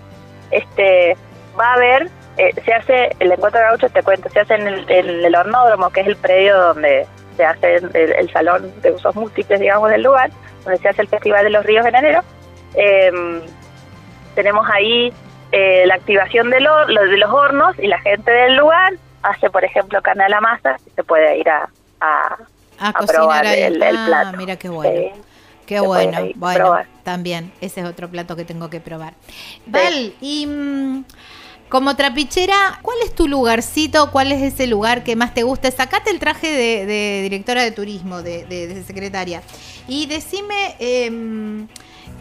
[0.50, 1.18] este
[1.60, 4.90] va a haber, eh, se hace, el encuentro gaucho, te cuento, se hace en el,
[4.90, 9.60] en el hornódromo, que es el predio donde se hace el, salón de usos múltiples,
[9.60, 10.30] digamos, del lugar,
[10.64, 12.22] donde se hace el Festival de los Ríos en enero.
[12.74, 13.42] Em,
[14.34, 15.12] tenemos ahí
[15.52, 19.64] eh, la activación de, lo, de los hornos y la gente del lugar hace, por
[19.64, 21.68] ejemplo, carne a la masa y se puede ir a,
[22.00, 22.36] a,
[22.78, 24.36] a, probar el, el, ah, plato.
[24.36, 25.12] Mira qué bueno.
[25.66, 29.12] Qué bueno, bueno, también, ese es otro plato que tengo que probar.
[29.66, 31.04] Val, y mm,
[31.68, 34.10] como trapichera, ¿cuál es tu lugarcito?
[34.10, 35.70] ¿Cuál es ese lugar que más te gusta?
[35.70, 39.42] Sacate el traje de, directora de turismo, de, secretaria,
[39.86, 41.68] y decime em,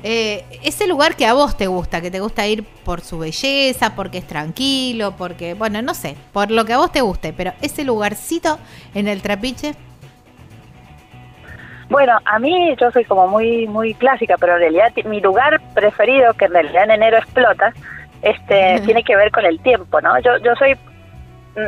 [0.04, 3.96] eh, ese lugar que a vos te gusta, que te gusta ir por su belleza,
[3.96, 7.54] porque es tranquilo, porque, bueno, no sé, por lo que a vos te guste, pero
[7.62, 8.60] ese lugarcito
[8.94, 9.74] en el trapiche.
[11.90, 16.34] Bueno, a mí yo soy como muy muy clásica, pero en realidad mi lugar preferido,
[16.34, 17.74] que en realidad en enero explota,
[18.22, 20.20] este tiene que ver con el tiempo, ¿no?
[20.20, 20.78] Yo yo soy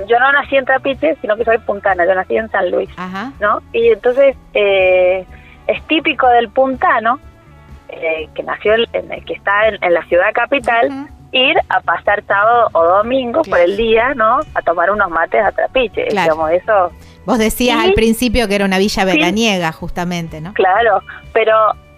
[0.07, 2.89] yo no nací en Trapiche, sino que soy puntana, yo nací en San Luis,
[3.39, 3.59] ¿no?
[3.73, 5.25] Y entonces eh,
[5.67, 7.19] es típico del puntano
[7.89, 12.83] eh, que nació en, que está en, la ciudad capital ir a pasar sábado o
[12.83, 14.39] domingo por el día, ¿no?
[14.55, 16.91] A tomar unos mates a Trapiche, digamos eso.
[17.25, 20.53] Vos decías al principio que era una villa veraniega, justamente, ¿no?
[20.53, 21.01] Claro,
[21.33, 21.55] pero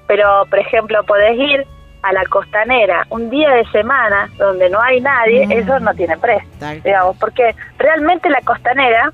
[0.08, 1.66] pero por ejemplo podés ir
[2.02, 5.52] a la costanera un día de semana donde no hay nadie, mm.
[5.52, 6.50] eso no tiene precio,
[6.84, 9.14] digamos, porque realmente la costanera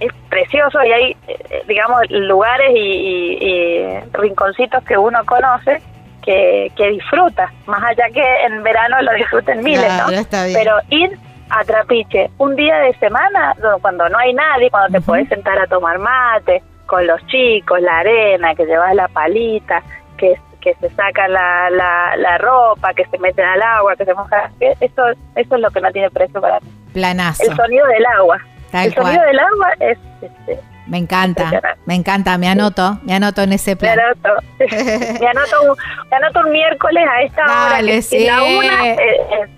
[0.00, 5.80] es precioso y hay, eh, digamos, lugares y, rinconcitos que uno conoce
[6.22, 10.06] que, que, disfruta, más allá que en verano lo disfruten miles, ¿no?
[10.30, 11.18] Pero ir
[11.50, 15.66] a Trapiche un día de semana, cuando no hay nadie, cuando te puedes sentar a
[15.66, 19.82] tomar mate con los chicos, la arena, que llevas la palita,
[20.16, 20.34] que
[20.64, 24.50] que se saca la, la, ropa, que se meten al agua, que se moja.
[24.58, 25.02] Eso,
[25.36, 26.68] eso es lo que no tiene precio para mí.
[26.94, 27.42] Planazo.
[27.42, 28.38] El sonido del agua.
[28.82, 29.98] El sonido del agua es...
[30.20, 33.96] Este, me encanta, me encanta, me anoto, me anoto en ese plan.
[33.96, 34.28] Me anoto,
[35.20, 35.76] me anoto,
[36.10, 38.82] me anoto un miércoles a esta hora, que la una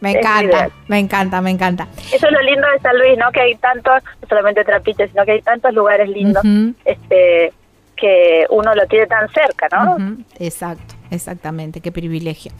[0.00, 1.88] me encanta, me encanta, me encanta.
[2.12, 3.32] Eso es lo lindo de San Luis, ¿no?
[3.32, 6.44] Que hay tantos, no solamente trapiches, sino que hay tantos lugares lindos,
[6.84, 7.52] este
[7.96, 10.16] que uno lo tiene tan cerca, ¿no?
[10.38, 12.52] Exacto, exactamente, qué privilegio.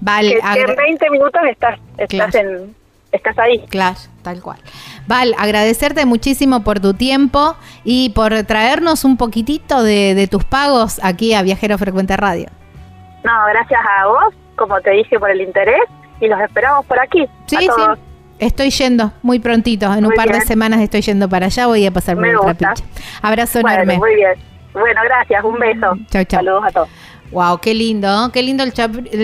[0.00, 2.74] Vale, que, en 20 minutos estás, estás, en,
[3.10, 3.58] estás ahí.
[3.68, 4.58] Claro, tal cual.
[5.06, 11.34] Val, agradecerte muchísimo por tu tiempo y por traernos un poquitito de, tus pagos aquí
[11.34, 12.48] a Viajero Frecuente Radio.
[13.22, 15.82] No, gracias a vos, como te dije, por el interés
[16.20, 17.26] y los esperamos por aquí.
[17.46, 17.82] Sí, sí.
[18.38, 21.90] Estoy yendo muy prontito, en un par de semanas estoy yendo para allá, voy a
[21.90, 22.84] pasar por el trapiche.
[23.22, 23.98] Abrazo enorme.
[23.98, 24.34] Muy bien.
[24.72, 25.96] Bueno, gracias, un beso.
[26.10, 26.40] Chao, chao.
[26.40, 26.88] Saludos a todos.
[27.34, 28.72] Wow, qué lindo, qué lindo el,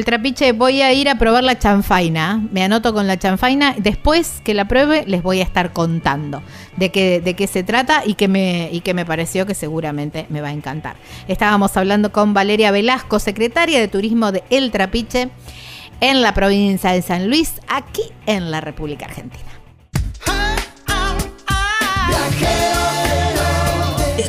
[0.05, 0.51] trapiche.
[0.51, 2.45] Voy a ir a probar la chanfaina.
[2.51, 3.77] Me anoto con la chanfaina.
[3.79, 6.43] Después que la pruebe, les voy a estar contando
[6.77, 10.27] de qué, de qué se trata y que, me, y que me pareció que seguramente
[10.29, 10.97] me va a encantar.
[11.29, 15.31] Estábamos hablando con Valeria Velasco, secretaria de Turismo de El Trapiche
[16.01, 19.51] en la provincia de San Luis, aquí en la República Argentina.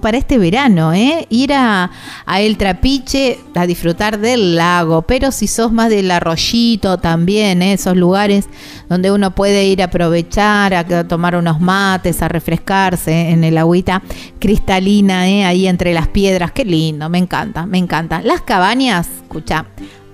[0.00, 1.26] Para este verano, ¿eh?
[1.30, 1.90] Ir a,
[2.24, 7.72] a El Trapiche a disfrutar del lago, pero si sos más del arroyito también, ¿eh?
[7.74, 8.48] esos lugares
[8.88, 14.02] donde uno puede ir a aprovechar, a tomar unos mates, a refrescarse en el agüita
[14.38, 15.44] cristalina, ¿eh?
[15.44, 18.20] ahí entre las piedras, qué lindo, me encanta, me encanta.
[18.22, 19.66] Las cabañas, escucha,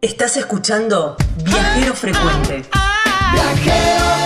[0.00, 2.64] Estás escuchando Viajero Frecuente.
[3.32, 4.21] Explorar,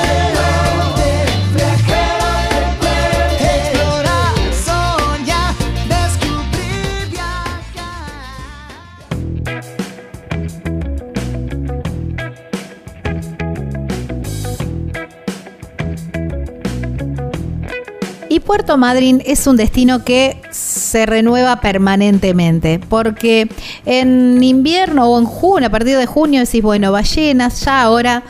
[18.47, 23.49] Puerto Madryn es un destino que se renueva permanentemente, porque
[23.85, 28.23] en invierno o en junio, a partir de junio decís, bueno, ballenas, ya ahora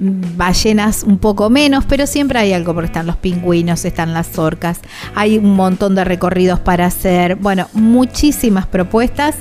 [0.00, 4.80] ballenas un poco menos, pero siempre hay algo, porque están los pingüinos, están las orcas,
[5.14, 9.36] hay un montón de recorridos para hacer, bueno, muchísimas propuestas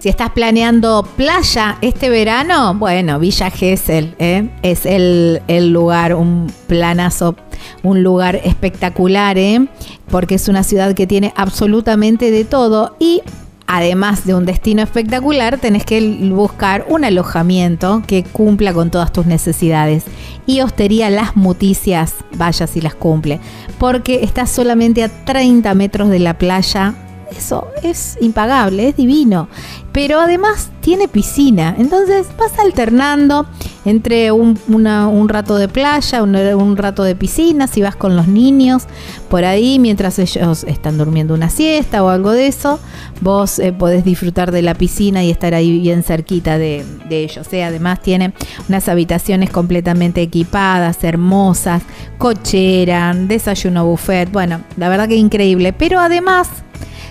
[0.00, 4.48] Si estás planeando playa este verano, bueno, Villa Gesell ¿eh?
[4.62, 5.42] es el,
[5.74, 7.36] lugar, un planazo,
[7.82, 9.68] un lugar espectacular, ¿eh?
[10.10, 13.20] porque es una ciudad que tiene absolutamente de todo y
[13.66, 16.00] además de un destino espectacular, tenés que
[16.32, 20.04] buscar un alojamiento que cumpla con todas tus necesidades.
[20.46, 23.38] Y Hostería Las Muticias, vaya si las cumple,
[23.78, 26.94] porque está solamente a 30 metros de la playa
[27.36, 29.48] eso es impagable, es divino.
[29.92, 33.46] Pero además tiene piscina, entonces vas alternando
[33.84, 38.28] entre un, un rato de playa, un, un rato de piscina, si vas con los
[38.28, 38.84] niños
[39.28, 42.78] por ahí mientras ellos están durmiendo una siesta o algo de eso,
[43.20, 47.52] vos eh, podés disfrutar de la piscina y estar ahí bien cerquita de, de ellos.
[47.52, 47.64] ¿eh?
[47.64, 48.32] Además tiene
[48.68, 51.82] unas habitaciones completamente equipadas, hermosas,
[52.18, 55.72] cochera, desayuno buffet, bueno, la verdad que increíble.
[55.72, 56.48] Pero además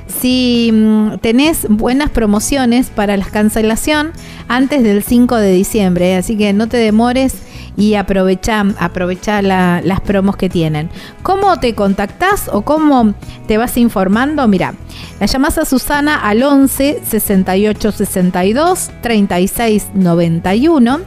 [0.09, 4.11] si mm, tenés buenas promociones para la cancelación
[4.47, 6.15] antes del 5 de diciembre, ¿eh?
[6.17, 7.35] así que no te demores
[7.77, 10.89] y aprovecha, aprovecha la- las promos que tienen.
[11.23, 13.13] ¿Cómo te contactás o cómo
[13.47, 14.47] te vas informando?
[14.47, 14.73] Mira,
[15.19, 20.99] la llamás a Susana al 11 68 62 36 91.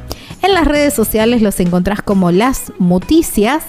[0.43, 3.63] En las redes sociales los encontrás como Las Muticias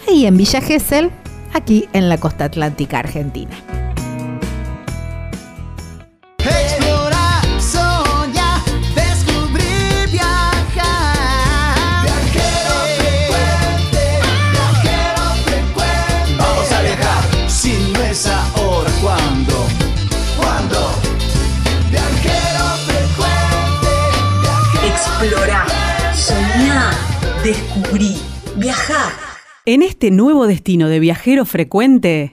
[0.06, 1.10] ahí en Villa Gesell,
[1.54, 3.56] aquí en la costa atlántica argentina.
[27.46, 28.16] Descubrí,
[28.56, 29.12] viajá.
[29.66, 32.32] En este nuevo destino de viajero frecuente,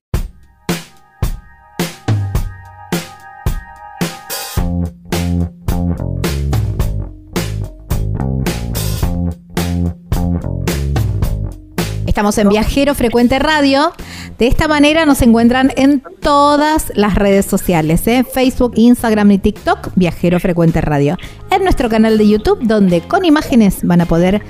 [12.07, 13.91] Estamos en Viajero Frecuente Radio.
[14.38, 18.24] De esta manera nos encuentran en todas las redes sociales, ¿eh?
[18.24, 21.18] Facebook, Instagram y TikTok, Viajero Frecuente Radio.
[21.49, 24.43] En nuestro canal de YouTube, donde con imágenes van a poder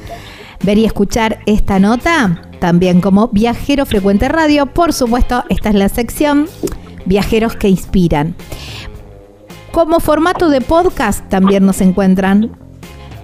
[0.64, 4.66] ver y escuchar esta nota, también como Viajero Frecuente Radio.
[4.66, 6.48] Por supuesto, esta es la sección
[7.06, 8.36] Viajeros que Inspiran.
[9.72, 12.52] Como formato de podcast también nos encuentran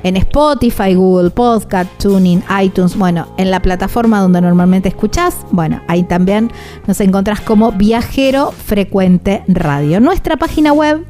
[0.03, 6.03] en Spotify, Google Podcast, Tuning, iTunes, bueno, en la plataforma donde normalmente escuchás, bueno, ahí
[6.03, 6.51] también
[6.87, 9.99] nos encontrás como Viajero Frecuente Radio.
[9.99, 11.05] Nuestra página web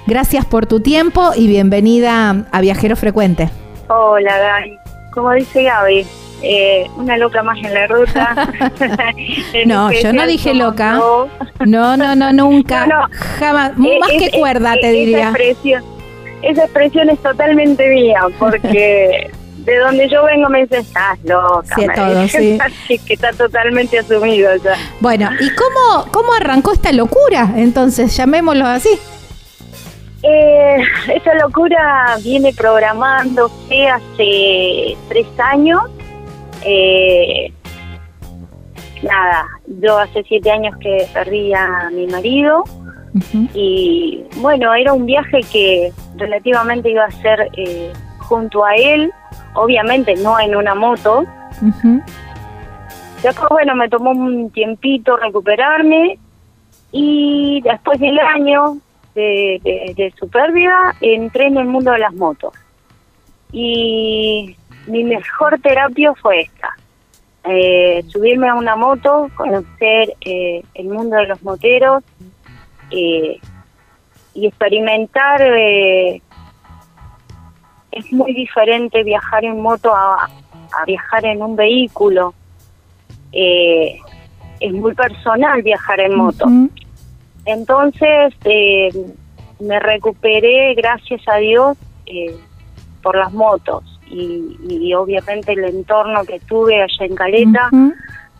[0.08, 3.48] gracias por tu tiempo y bienvenida a Viajero Frecuente.
[3.88, 4.76] Hola, Gaby.
[5.14, 6.04] Como dice Gaby,
[6.42, 8.48] eh, una loca más en la ruta.
[9.66, 10.94] No, yo no dije loca.
[11.66, 12.86] No, no, no, nunca.
[12.86, 13.08] No, no.
[13.38, 13.72] Jamás.
[13.72, 15.28] Eh, Más es- que cuerda, es- te esa diría.
[15.28, 15.84] Expresión,
[16.42, 21.74] esa expresión es totalmente mía, porque de donde yo vengo me dicen, estás loca.
[21.76, 22.98] Sí, todo, sí.
[23.06, 24.74] que está totalmente asumido ya.
[25.00, 27.50] Bueno, ¿y cómo, cómo arrancó esta locura?
[27.56, 28.88] Entonces, llamémoslo así.
[30.22, 30.76] Eh,
[31.14, 35.82] esta locura viene programándose hace tres años.
[36.64, 37.52] Eh,
[39.02, 42.64] nada, yo hace siete años que perdí a mi marido
[43.54, 49.10] y bueno, era un viaje que relativamente iba a ser eh, junto a él,
[49.54, 51.24] obviamente no en una moto.
[53.22, 56.18] Después, bueno, me tomó un tiempito recuperarme
[56.92, 58.78] y después del año
[59.14, 62.52] de, de- de su pérdida entré en el mundo de las motos.
[63.52, 64.56] Y
[64.86, 66.76] mi mejor terapia fue esta.
[67.44, 72.02] Eh, subirme a una moto, conocer eh, el mundo de los moteros
[72.90, 73.40] eh,
[74.34, 75.40] y experimentar.
[75.42, 76.22] eh,
[77.92, 82.34] es muy diferente viajar en moto a, a viajar en un vehículo.
[83.32, 83.98] Eh,
[84.60, 86.46] es muy personal viajar en moto.
[87.46, 88.34] Entonces
[89.58, 91.76] me recuperé, gracias a Dios,
[93.02, 97.70] por las motos y, y obviamente el entorno que tuve allá en Caleta.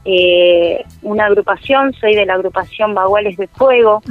[0.04, 4.02] Eh, una agrupación, soy de la agrupación Baguales de Fuego,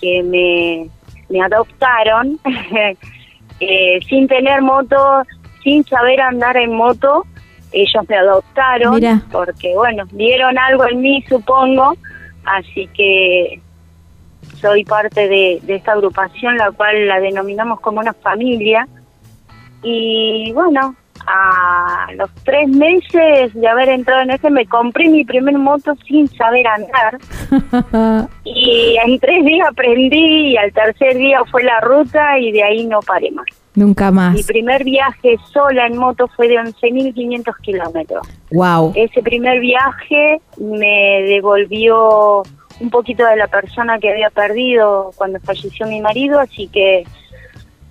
[0.00, 0.88] que me,
[1.28, 2.38] me adoptaron
[3.60, 5.22] eh, sin tener moto,
[5.64, 7.26] sin saber andar en moto.
[7.72, 9.22] Ellos me adoptaron Mira.
[9.30, 11.96] porque, bueno, vieron algo en mí, supongo,
[12.44, 13.60] así que
[14.60, 18.86] soy parte de, de esta agrupación, la cual la denominamos como una familia.
[19.82, 20.94] Y bueno,
[21.26, 26.28] a los tres meses de haber entrado en ese, me compré mi primer moto sin
[26.28, 27.18] saber andar.
[28.44, 32.84] Y en tres días aprendí y al tercer día fue la ruta y de ahí
[32.86, 33.46] no paré más.
[33.74, 34.34] Nunca más.
[34.34, 38.26] Mi primer viaje sola en moto fue de 11.500 kilómetros.
[38.50, 38.92] Wow.
[38.96, 42.42] Ese primer viaje me devolvió
[42.80, 47.04] un poquito de la persona que había perdido cuando falleció mi marido, así que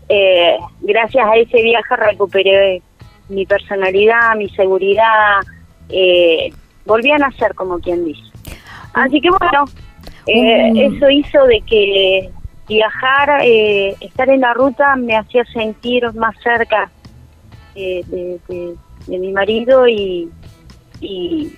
[0.10, 2.82] eh, gracias a ese viaje recuperé
[3.30, 5.38] mi personalidad, mi seguridad,
[5.90, 6.52] eh,
[6.86, 8.22] volví a nacer como quien dice.
[8.94, 9.66] Así que bueno,
[10.26, 10.96] eh, Mm.
[10.96, 12.30] eso hizo de que
[12.68, 16.90] viajar, eh, estar en la ruta me hacía sentir más cerca
[17.76, 18.76] eh, de, de-
[19.08, 20.30] de mi marido y,
[21.02, 21.52] y,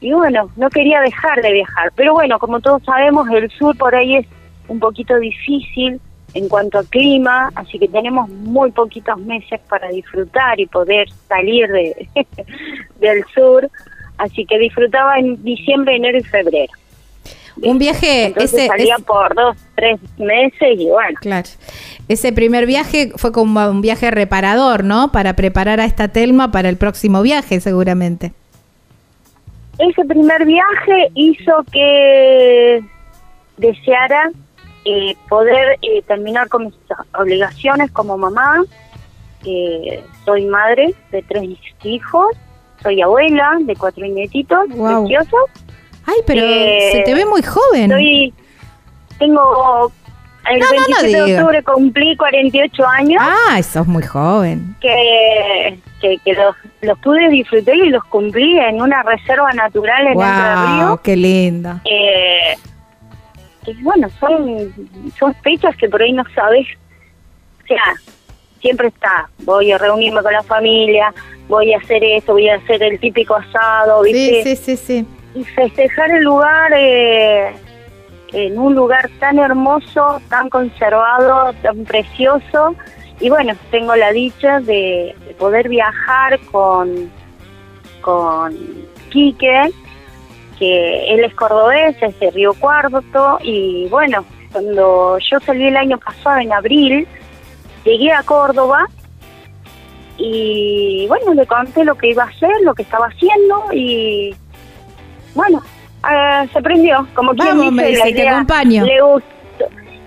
[0.00, 1.90] y bueno, no quería dejar de viajar.
[1.96, 4.26] Pero bueno, como todos sabemos, el sur por ahí es
[4.68, 6.00] un poquito difícil
[6.34, 11.68] en cuanto a clima, así que tenemos muy poquitos meses para disfrutar y poder salir
[11.68, 12.08] de,
[13.00, 13.70] del sur.
[14.18, 16.72] Así que disfrutaba en diciembre, enero y febrero.
[17.62, 21.18] Un viaje, Entonces ese, salía por dos, tres meses y bueno.
[21.20, 21.48] claro.
[22.08, 25.10] Ese primer viaje fue como un viaje reparador, ¿no?
[25.12, 28.32] Para preparar a esta Telma para el próximo viaje, seguramente.
[29.78, 32.82] Ese primer viaje hizo que
[33.56, 34.30] deseara
[34.84, 36.74] eh, poder eh, terminar con mis
[37.18, 38.62] obligaciones como mamá.
[39.46, 41.42] Eh, soy madre de tres
[41.84, 42.26] hijos,
[42.82, 45.02] soy abuela de cuatro nietitos Guau.
[45.06, 45.50] preciosos.
[46.06, 47.90] Ay, pero Eh, se te ve muy joven.
[47.90, 48.32] Soy,
[49.18, 49.90] tengo
[50.50, 53.22] el No, no, no 27 de octubre cumplí 48 años.
[53.24, 54.76] Ah, sos muy joven.
[54.80, 60.08] que, que, que los, los pude disfrutar y los cumplí en una reserva natural en
[60.08, 61.00] Entre Wow, Ríos.
[61.00, 61.80] qué lindo.
[61.84, 62.54] Eh,
[63.64, 64.72] que, bueno, son,
[65.18, 66.66] son fechas que por ahí no sabes.
[67.62, 67.82] O sea,
[68.60, 69.28] siempre está.
[69.40, 71.12] Voy a reunirme con la familia,
[71.48, 74.42] voy a hacer eso, voy a hacer el típico asado, Sí, ¿viste?
[74.42, 75.06] sí, sí, sí.
[75.34, 77.52] y festejar el lugar eh,
[78.32, 82.74] en un lugar tan hermoso, tan conservado, tan precioso
[83.20, 87.10] Y bueno, tengo la dicha de, de poder viajar con,
[88.00, 88.52] con
[89.10, 89.70] Quique,
[90.58, 95.98] que él es cordobés, es de Río Cuarto, y bueno, cuando yo salí el año
[95.98, 97.06] pasado, en abril,
[97.84, 98.86] llegué a Córdoba
[100.16, 104.34] y bueno, le conté lo que iba a hacer, lo que estaba haciendo y
[105.34, 105.60] bueno,
[106.08, 108.84] eh, se prendió, como quien Vamos, dice, me dice, la te idea acompaño.
[108.84, 109.26] le gustó.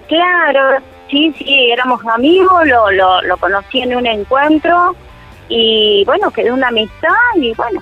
[0.07, 0.81] Claro,
[1.11, 4.95] sí, sí, éramos amigos, lo, lo, lo conocí en un encuentro
[5.49, 7.81] y bueno, quedó una amistad y bueno,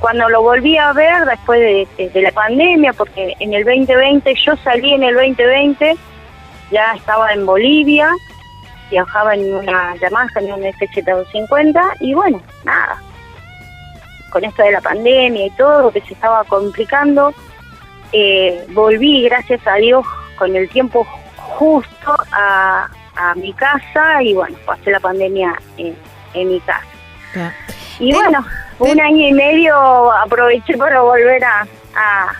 [0.00, 4.34] cuando lo volví a ver después de, de- de la pandemia, porque en el 2020,
[4.34, 5.96] yo salí en el 2020,
[6.70, 8.10] ya estaba en Bolivia,
[8.90, 13.00] viajaba en una Yamaha, en un FZ250 y bueno, nada,
[14.30, 17.32] con esto de la pandemia y todo que se estaba complicando,
[18.12, 20.04] eh, volví, gracias a Dios,
[20.38, 21.04] con el tiempo
[21.36, 22.86] justo a,
[23.16, 25.96] a mi casa y bueno, pasé la pandemia en,
[26.34, 26.84] en mi casa.
[27.98, 28.44] Y Ten- bueno,
[28.78, 32.32] un año y medio aproveché para volver a, a,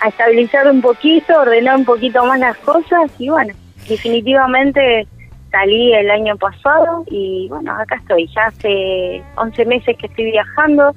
[0.00, 3.54] a estabilizar un poquito, ordenar un poquito más las cosas y bueno,
[3.88, 5.06] definitivamente
[5.50, 8.28] salí el año pasado y bueno, acá estoy.
[8.28, 10.92] Ya hace 11 meses que estoy viajando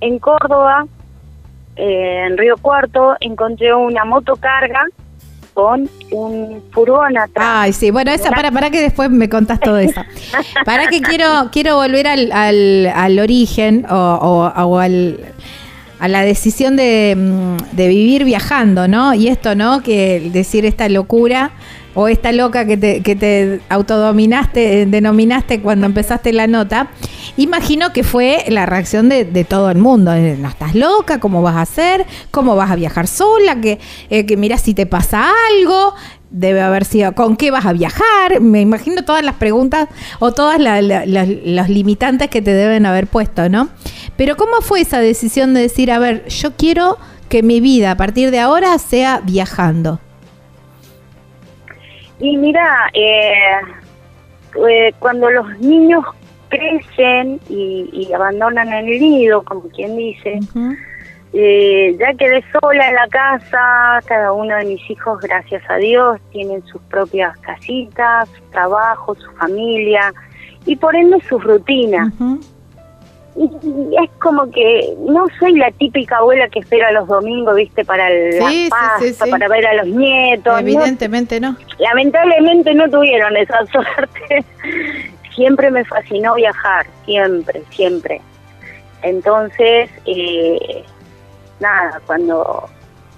[0.00, 0.86] en Córdoba,
[1.76, 4.84] eh, en Río Cuarto, encontré una motocarga
[5.54, 7.46] con un furgón atrás.
[7.46, 10.00] Ay, sí, bueno, esa, para, para que después me contás todo eso.
[10.64, 15.18] Para que quiero, quiero volver al, al, al origen o, o- o al,
[16.00, 19.12] a la decisión de, mm, de vivir viajando, ¿no?
[19.14, 19.82] Y esto, ¿no?
[19.82, 21.50] Que decir esta locura
[21.94, 26.88] o esta loca que te, que te autodominaste, eh, denominaste cuando empezaste la nota,
[27.36, 30.14] imagino que fue la reacción de, de todo el mundo.
[30.14, 32.06] No estás loca, ¿cómo vas a hacer?
[32.30, 33.60] ¿Cómo vas a viajar sola?
[33.60, 33.78] Que,
[34.10, 35.26] eh, que mira si te pasa
[35.58, 35.94] algo.
[36.30, 38.40] Debe haber sido, ¿con qué vas a viajar?
[38.40, 39.88] Me imagino todas las preguntas
[40.18, 43.68] o todas la- la- la- los limitantes que te deben haber puesto, ¿no?
[44.16, 46.96] Pero ¿cómo fue esa decisión de decir, a ver, yo quiero
[47.28, 50.00] que mi vida a partir de ahora sea viajando?
[52.22, 53.60] Y mira, eh,
[54.68, 56.04] eh, cuando los niños
[56.48, 60.38] crecen y, y abandonan el nido, como quien dice,
[61.32, 66.20] eh, ya quedé sola en la casa, cada uno de mis hijos, gracias a Dios,
[66.30, 70.14] tienen sus propias casitas, su trabajo, su familia
[70.64, 72.12] y por ende sus rutinas.
[73.34, 77.84] Y y es como que no soy la típica abuela que espera los domingos, viste,
[77.84, 79.30] para el, Sí, la pasta, sí, sí.
[79.30, 80.52] para ver a los nietos.
[80.52, 80.58] ¿no?
[80.58, 81.56] Evidentemente no.
[81.78, 84.44] lamentablemente no tuvieron esa suerte.
[85.34, 88.20] siempre me fascinó viajar, siempre, siempre.
[89.02, 90.84] Entonces, eh,
[91.60, 92.68] nada, cuando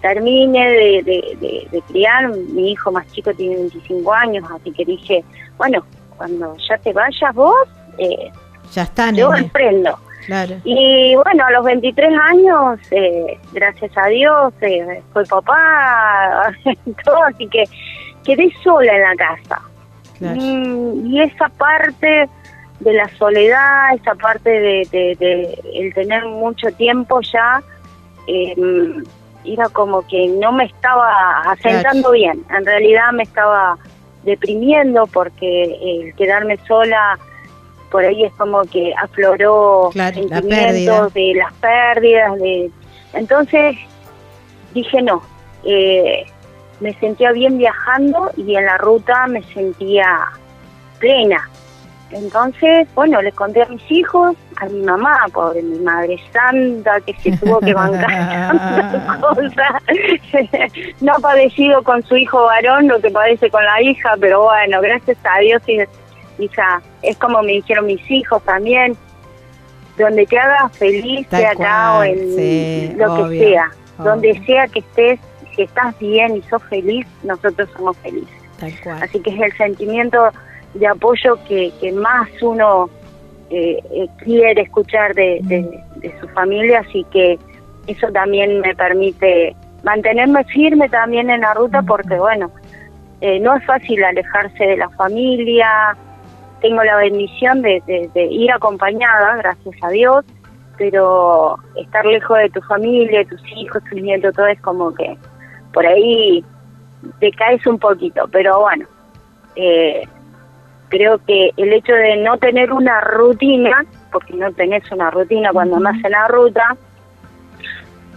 [0.01, 4.85] termine de, de- de- de criar, mi hijo más chico tiene 25 años, así que
[4.85, 5.25] dije,
[5.57, 5.85] bueno,
[6.17, 7.57] cuando ya te vayas vos,
[7.99, 8.31] eh,
[8.73, 9.47] Ya está, yo nene.
[9.47, 9.99] emprendo.
[10.27, 10.55] Claro.
[10.65, 16.53] Y bueno, a los 23 años, eh, gracias a Dios, eh, fue papá,
[17.05, 17.65] todo, así que
[18.25, 19.61] quedé sola en la casa.
[20.19, 20.41] Claro.
[21.05, 22.29] Y esa parte
[22.81, 27.63] de la soledad, esa parte de, de- de el tener mucho tiempo ya,
[28.27, 28.55] eh,
[29.45, 32.43] era como que no me estaba asentando bien.
[32.57, 33.77] En realidad me estaba
[34.25, 37.19] deprimiendo porque el quedarme sola
[37.95, 42.69] por ahí es como que afloró Claro, la sentimientos de las pérdidas de
[43.13, 43.77] entonces
[44.75, 45.23] dije no
[45.63, 46.27] eh,
[46.81, 50.29] me sentía bien viajando y en la ruta me sentía
[50.99, 51.49] plena.
[52.11, 57.15] Entonces bueno les conté a mis hijos a mi mamá pobre mi madre santa que
[57.21, 59.83] se tuvo que bancar cosas.
[61.01, 64.81] No ha padecido con su hijo varón lo que padece con la hija pero bueno
[64.81, 65.79] gracias a Dios y
[66.39, 68.97] hija, es como me dijeron mis hijos también,
[69.99, 74.11] donde te haga feliz, Tal sea acá o en sí, lo obvio, que sea, obvio.
[74.11, 75.21] donde sea que estés,
[75.55, 78.35] si estás bien y sos feliz, nosotros somos felices.
[78.59, 79.03] Tal cual.
[79.03, 80.31] Así que es el sentimiento
[80.75, 82.91] de apoyo que, que más uno
[83.51, 87.39] eh, eh, quiere escuchar de, de- de su familia, así que
[87.87, 89.55] eso también me permite
[89.85, 92.51] mantenerme firme también en la ruta porque, bueno,
[93.21, 95.97] eh, no es fácil alejarse de la familia,
[96.65, 100.25] tengo la bendición de, de- de ir acompañada, gracias a Dios,
[100.79, 105.15] pero estar lejos de tu familia, de tus hijos, tus nietos, todo es como que
[105.75, 106.43] por ahí
[107.21, 108.87] te caes un poquito, pero bueno,
[109.57, 110.05] eh,
[110.89, 115.77] creo que el hecho de no tener una rutina, porque no tenés una rutina cuando
[115.77, 116.77] andás en la ruta,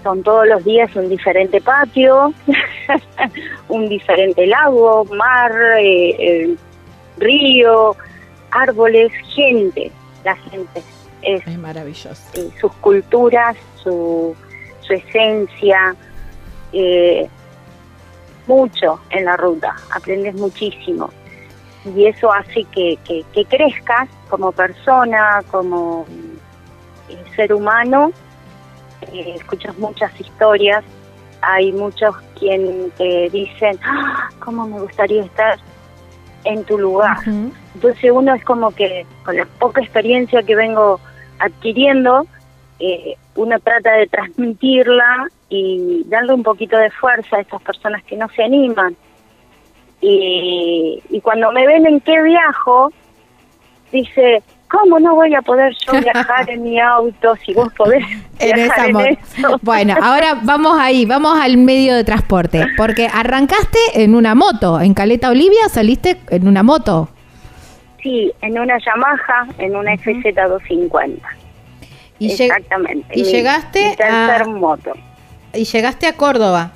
[0.03, 2.31] son todos los días un diferente patio,
[3.67, 6.55] un diferente lago, mar, eh, eh,
[7.17, 7.93] río,
[8.61, 9.91] árboles, gente,
[10.23, 10.81] la gente.
[11.21, 12.15] Es Es maravilloso.
[12.35, 14.35] eh, sus culturas, su,
[14.81, 15.95] su esencia,
[16.73, 17.27] eh,
[18.47, 21.09] mucho en la ruta, aprendes muchísimo.
[21.95, 26.05] Y eso hace que, que- que crezcas como persona, como
[27.09, 28.11] eh, ser humano,
[29.13, 30.83] Eh, escuchas muchas historias,
[31.41, 35.59] hay muchos quien te dicen, "Ah, ¿cómo me gustaría estar
[36.47, 37.17] en tu lugar?
[37.75, 40.99] Entonces uno es como que con la poca experiencia que vengo
[41.39, 42.25] adquiriendo,
[42.79, 48.15] eh, uno trata de transmitirla y darle un poquito de fuerza a esas personas que
[48.17, 48.95] no se animan.
[50.01, 52.91] Y, y cuando me ven en qué viajo,
[53.91, 58.03] dice, ¿cómo no voy a poder yo viajar en mi auto si vos podés
[58.39, 59.07] En viajar esa en moto.
[59.07, 59.59] eso?
[59.61, 64.93] Bueno, ahora vamos ahí, vamos al medio de transporte, porque arrancaste en una moto, en
[64.93, 67.09] Caleta Olivia saliste en una moto.
[68.03, 71.17] Sí, en una Yamaha, en una FZ250.
[72.19, 73.07] Y, Exactamente.
[73.13, 74.93] y mi- llegaste mi tercer a- moto.
[75.53, 76.71] y llegaste a Córdoba.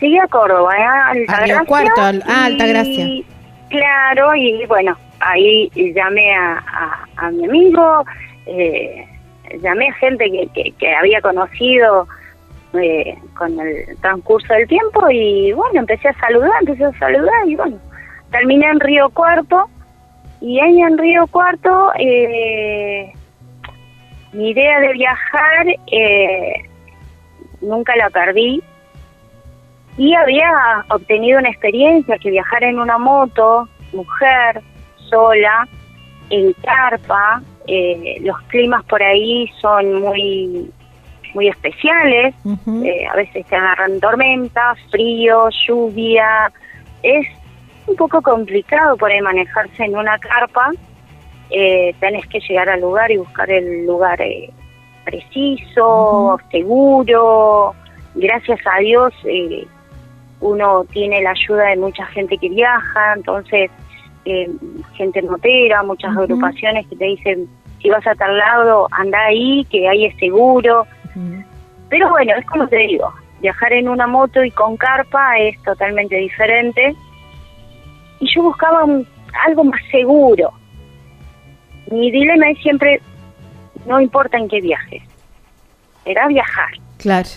[0.00, 0.82] Llegué a Córdoba, ¿eh?
[0.82, 1.44] a Altagracia.
[1.56, 3.04] Río Cuarto, al- ah, Altagracia.
[3.04, 3.26] y-
[3.68, 8.04] Claro, y bueno, ahí llamé a, mi amigo,
[8.46, 9.06] eh,
[9.60, 10.48] llamé a gente
[10.78, 12.06] que había conocido
[12.74, 17.56] eh, con el transcurso del tiempo y bueno, empecé a saludar, empecé a saludar y
[17.56, 17.78] bueno,
[18.30, 19.70] terminé en Río Cuarto
[20.42, 23.10] y ahí en Río Cuarto eh,
[24.34, 26.68] mi idea de viajar eh,
[27.62, 28.62] nunca la perdí
[29.96, 30.52] y había
[30.90, 34.60] obtenido una experiencia que viajar en una moto, mujer,
[35.08, 35.66] sola,
[36.30, 40.70] en carpa, eh, los climas por ahí son muy
[41.34, 42.34] muy especiales,
[42.84, 46.50] eh, a veces te agarran tormentas, frío, lluvia,
[47.02, 47.26] es
[47.86, 50.70] un poco complicado por ahí manejarse en una carpa,
[51.50, 54.50] eh, tenés que llegar al lugar y buscar el lugar eh,
[55.04, 57.74] preciso, seguro,
[58.14, 59.66] gracias a Dios eh,
[60.40, 63.70] uno tiene la ayuda de mucha gente que viaja, entonces
[64.30, 64.50] eh,
[64.94, 67.48] gente motera, muchas agrupaciones que te dicen
[67.80, 70.86] si vas a tal lado, anda ahí, que ahí es seguro.
[71.88, 76.16] Pero bueno, es como te digo, viajar en una moto y con carpa es totalmente
[76.16, 76.94] diferente.
[78.20, 79.06] Y yo buscaba un-
[79.46, 80.50] algo más seguro.
[81.90, 83.00] Mi dilema es siempre,
[83.86, 85.02] no importa en qué viajes,
[86.04, 86.70] era viajar.
[86.98, 87.28] Claro.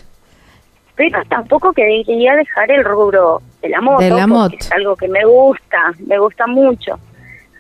[0.96, 4.56] Pero tampoco quería dejar el rubro de la moto, De la porque moto.
[4.60, 7.00] es algo que me gusta, me gusta mucho.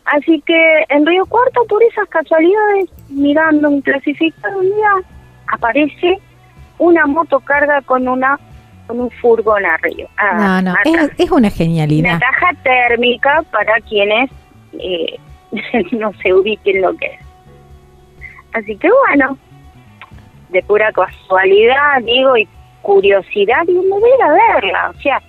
[0.05, 4.91] Así que en Río Cuarto, por esas casualidades, mirando un clasificado un día,
[5.47, 6.17] aparece
[6.79, 8.39] una motocarga con una
[8.87, 10.09] con un furgón arriba.
[10.17, 12.19] Ah, no, es, es una Una genialidad.
[12.19, 14.29] caja térmica para quienes
[14.73, 15.17] eh,
[15.91, 17.19] no se ubiquen lo que es.
[18.53, 19.37] Así que bueno,
[20.49, 22.47] de pura casualidad, digo, y
[22.81, 24.89] curiosidad, digo, me voy a verla.
[24.89, 25.21] O sea,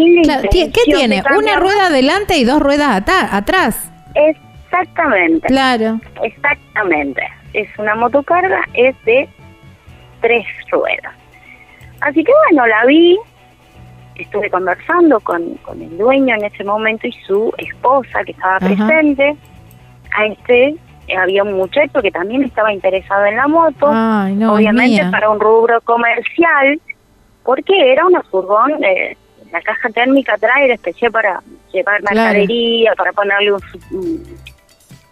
[0.00, 1.22] sin la ¿Qué tiene?
[1.36, 3.92] Una rueda adelante y dos ruedas atrás.
[4.14, 5.46] Exactamente.
[5.48, 6.00] Claro.
[6.22, 7.22] Exactamente.
[7.52, 9.28] Es una motocarga, es de
[10.20, 11.14] tres ruedas.
[12.00, 13.18] Así que bueno, la vi,
[14.14, 18.66] estuve conversando con, con el dueño en ese momento y su esposa que estaba Ajá.
[18.66, 19.36] presente.
[20.16, 20.76] A este
[21.16, 25.40] había un muchacho que también estaba interesado en la moto, Ay, no, obviamente para un
[25.40, 26.80] rubro comercial,
[27.42, 29.16] porque era una furgón, eh,
[29.52, 32.14] la caja térmica trae era especial para llevar Claro.
[32.16, 33.60] mercadería, para ponerle un,
[33.90, 34.36] un-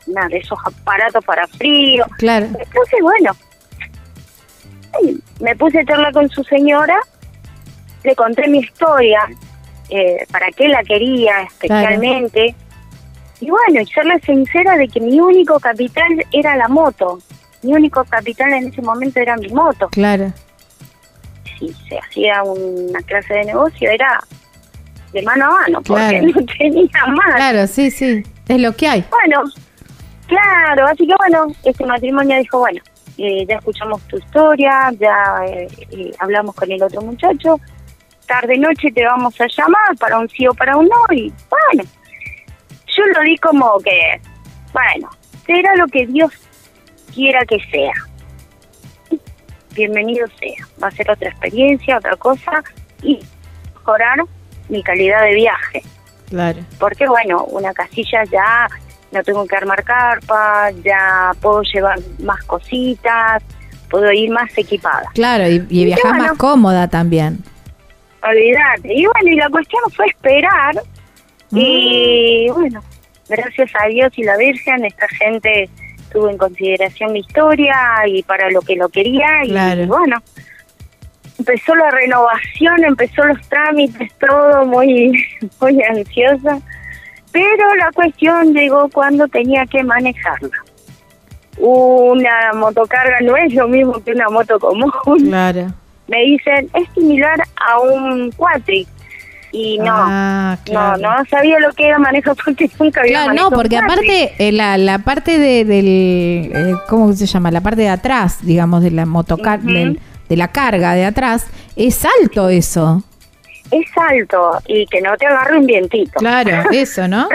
[0.07, 2.07] una de esos aparatos para frío.
[2.17, 2.47] Claro.
[2.47, 3.33] Entonces, bueno,
[5.41, 6.99] me puse a charlar con su señora,
[8.05, 9.21] le conté mi historia,
[9.91, 12.55] eh, para qué la quería especialmente.
[13.41, 17.19] Y bueno, y serle sincera de que mi único capital era la moto.
[17.63, 19.89] Mi único capital en ese momento era mi moto.
[19.91, 20.33] Claro.
[21.59, 24.21] Si se hacía una clase de negocio era
[25.13, 26.27] de mano a mano, porque Claro.
[26.27, 27.35] no tenía más.
[27.37, 28.23] Claro, sí, sí.
[28.47, 29.05] Es lo que hay.
[29.11, 29.43] Bueno,
[30.27, 32.81] claro, así que bueno, este matrimonio dijo, bueno,
[33.19, 37.59] eh, ya escuchamos tu historia, ya eh, eh, hablamos con el otro muchacho,
[38.27, 41.89] tarde noche te vamos a llamar para un sí o para un no, y bueno,
[42.97, 44.21] yo lo di como que,
[44.73, 45.09] bueno,
[45.47, 46.31] será lo que Dios
[47.15, 47.93] quiera que sea.
[49.83, 52.65] Bienvenido sea, va a ser otra experiencia, otra cosa,
[53.01, 53.21] y
[53.77, 54.19] mejorar
[54.69, 55.83] mi calidad de viaje
[56.29, 56.59] Claro.
[56.81, 58.67] porque bueno, una casilla ya
[59.13, 63.41] no tengo que armar carpa, ya puedo llevar más cositas,
[63.89, 65.05] puedo ir más equipada.
[65.15, 66.25] Claro, y, y Y viajas bueno.
[66.25, 67.39] más cómoda también.
[68.21, 68.93] Olvídate.
[68.93, 70.75] Y bueno, y la cuestión fue esperar
[71.53, 72.83] y bueno,
[73.29, 75.71] gracias a Dios y la Virgen, esta gente
[76.09, 77.77] tuvo en consideración mi historia
[78.07, 79.83] y para lo que lo quería y, Claro.
[79.83, 80.17] y bueno,
[81.39, 85.13] empezó la renovación, empezó los trámites, todo muy,
[85.61, 86.59] muy ansiosa,
[87.33, 90.51] pero la cuestión llegó cuando tenía que manejarla.
[91.59, 94.93] Una motocarga no es lo mismo que una moto común.
[95.25, 95.67] Claro.
[96.07, 98.87] Me dicen, es similar a un cuatri.
[99.53, 100.99] Y no, Ah, claro.
[101.03, 104.53] no, no sabía lo que era manejo porque nunca había Claro, no, porque aparte eh,
[104.53, 107.51] la, la parte de, del, eh, ¿cómo se llama?
[107.51, 109.69] La parte de atrás, digamos, de la motocar, Ujú.
[109.73, 113.03] del- de la carga de atrás, es alto eso.
[113.71, 116.13] Es alto y que no te agarre un vientito.
[116.19, 117.29] Claro, eso, ¿no?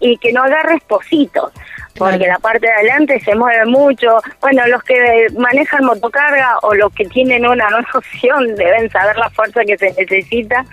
[0.00, 1.52] y que no agarres positos,
[1.96, 2.32] porque Claro.
[2.32, 4.20] la parte de adelante se mueve mucho.
[4.40, 9.60] Bueno, los que manejan motocarga o los que tienen una noción deben saber la fuerza
[9.64, 10.64] que se necesita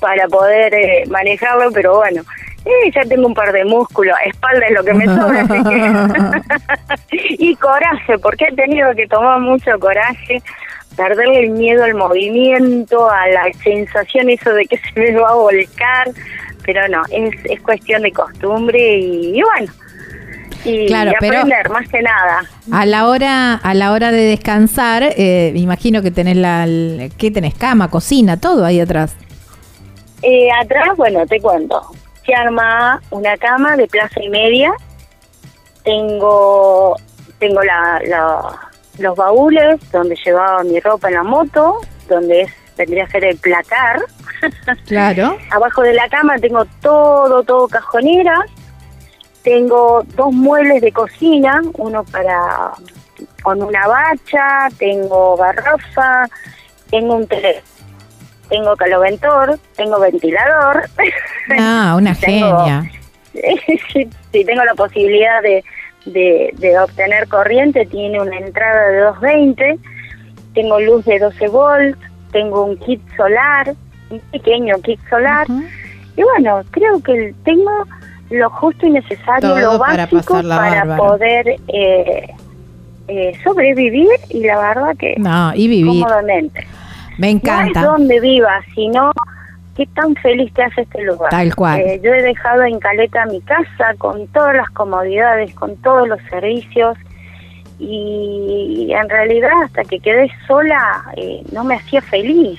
[0.00, 2.22] para poder eh, manejarlo, pero bueno.
[2.64, 5.62] eh, ya tengo un par de músculos, espalda es lo que me sobra, así
[7.10, 10.42] que- y coraje, porque he tenido que tomar mucho coraje,
[10.96, 15.34] perderle el miedo al movimiento, a la sensación eso de que se me va a
[15.34, 16.10] volcar,
[16.64, 19.72] pero no, es, es cuestión de costumbre y, y bueno,
[20.64, 22.40] y, Claro, y pero- aprender más que nada.
[22.72, 26.66] A la hora, a la hora de descansar, eh, me imagino que tenés la,
[27.16, 27.54] ¿qué tenés?
[27.54, 29.14] Cama, cocina, todo ahí atrás.
[30.28, 31.80] Eh, atrás, bueno, te cuento,
[32.24, 34.72] se arma una cama de plaza y media,
[35.84, 36.96] tengo
[37.38, 38.60] tengo la, la-
[38.98, 43.36] los baúles donde llevaba mi ropa en la moto, donde es vendría a ser el
[43.38, 44.00] placar.
[44.86, 45.36] Claro.
[45.50, 48.40] Abajo de la cama tengo todo, todo cajoneras.
[49.42, 52.72] Tengo dos muebles de cocina, uno para
[53.42, 56.26] con una bacha, tengo garrafa,
[56.90, 57.62] tengo un tele,
[58.48, 60.82] tengo caloventor, tengo ventilador.
[61.58, 62.90] Ah, una Tengo- genia.
[63.92, 65.62] si, si tengo la posibilidad de,
[66.06, 69.78] de, de obtener corriente, tiene una entrada de 220,
[70.54, 71.98] tengo luz de 12 volts,
[72.32, 73.74] tengo un kit solar,
[74.10, 75.46] un pequeño kit solar,
[76.16, 77.70] y bueno, creo que tengo
[78.30, 82.26] lo justo y necesario, Todo lo básico para, poder eh,
[83.08, 86.02] eh, sobrevivir y la verdad que No, y vivir.
[86.02, 86.66] cómodamente.
[87.18, 87.82] Me No es encanta.
[87.82, 89.12] donde vivas, sino
[89.76, 91.30] qué tan feliz te hace este lugar.
[91.30, 91.80] Tal cual.
[91.80, 96.20] Eh, yo he dejado en Caleta mi casa con todas las comodidades, con todos los
[96.30, 96.96] servicios
[97.78, 102.58] y en realidad hasta que quedé sola eh, no me hacía feliz.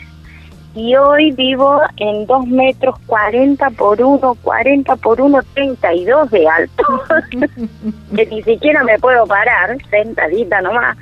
[0.75, 7.03] Y hoy vivo en 2 metros 40 por 1, 40 por 1, 32 de alto.
[8.15, 10.95] que ni siquiera me puedo parar, sentadita nomás.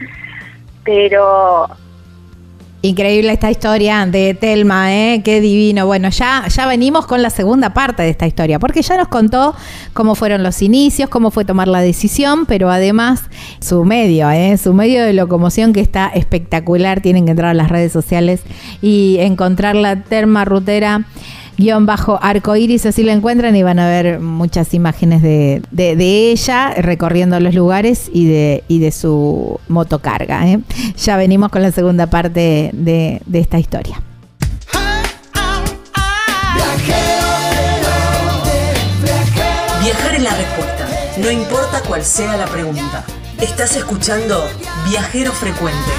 [0.86, 1.68] Pero
[2.86, 5.24] Increíble esta historia de Telma, ¿eh?
[5.24, 5.88] Qué divino.
[5.88, 9.56] Bueno, ya, ya venimos con la segunda parte de esta historia, porque ya nos contó
[9.94, 13.24] cómo fueron los inicios, cómo fue tomar la decisión, pero además
[13.60, 14.56] su medio, ¿eh?
[14.60, 17.02] Su medio de locomoción que está espectacular.
[17.02, 18.42] Tienen que entrar a las redes sociales
[18.84, 21.08] y encontrar la Telma Rutera
[21.58, 26.32] guion bajo arcoiris, así la encuentran y van a ver muchas imágenes de, de- de
[26.32, 30.48] ella recorriendo los lugares y de, y de su motocarga.
[30.48, 30.60] ¿eh?
[31.04, 34.02] Ya venimos con la segunda parte de, de esta historia.
[39.82, 40.88] Viajar es la respuesta,
[41.18, 43.04] no importa cuál sea la pregunta.
[43.40, 44.44] Estás escuchando
[44.90, 45.92] Viajero Frecuente.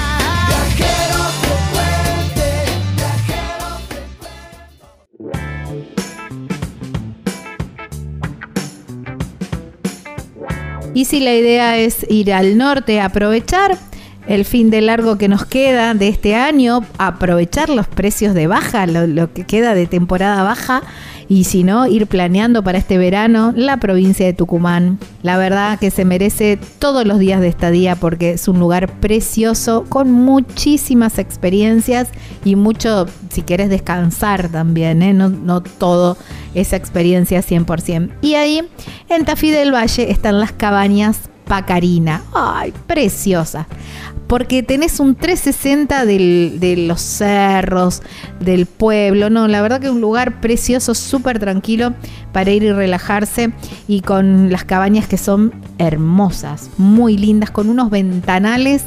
[10.97, 13.77] Y si la idea es ir al norte, aprovechar
[14.27, 18.87] el fin de largo que nos queda de este año, aprovechar los precios de baja,
[18.87, 20.81] lo, que queda de temporada baja,
[21.29, 24.97] y si no, ir planeando para este verano la provincia de Tucumán.
[25.23, 29.85] La verdad que se merece todos los días de estadía porque es un lugar precioso
[29.89, 32.09] con muchísimas experiencias
[32.45, 35.13] y mucho, si quieres descansar también, ¿eh?
[35.13, 36.17] no, no todo
[36.55, 38.11] esa experiencia 100%.
[38.21, 38.61] Y ahí,
[39.09, 42.21] en Tafí del Valle, están las cabañas Pacarina.
[42.33, 43.65] ¡Ay, preciosas!
[44.27, 48.01] Porque tenés un 360 del- de los cerros,
[48.41, 49.29] del pueblo.
[49.29, 51.93] No, la verdad que es un lugar precioso, súper tranquilo
[52.33, 53.53] para ir y relajarse.
[53.87, 58.83] Y con las cabañas que son hermosas, muy lindas, con unos ventanales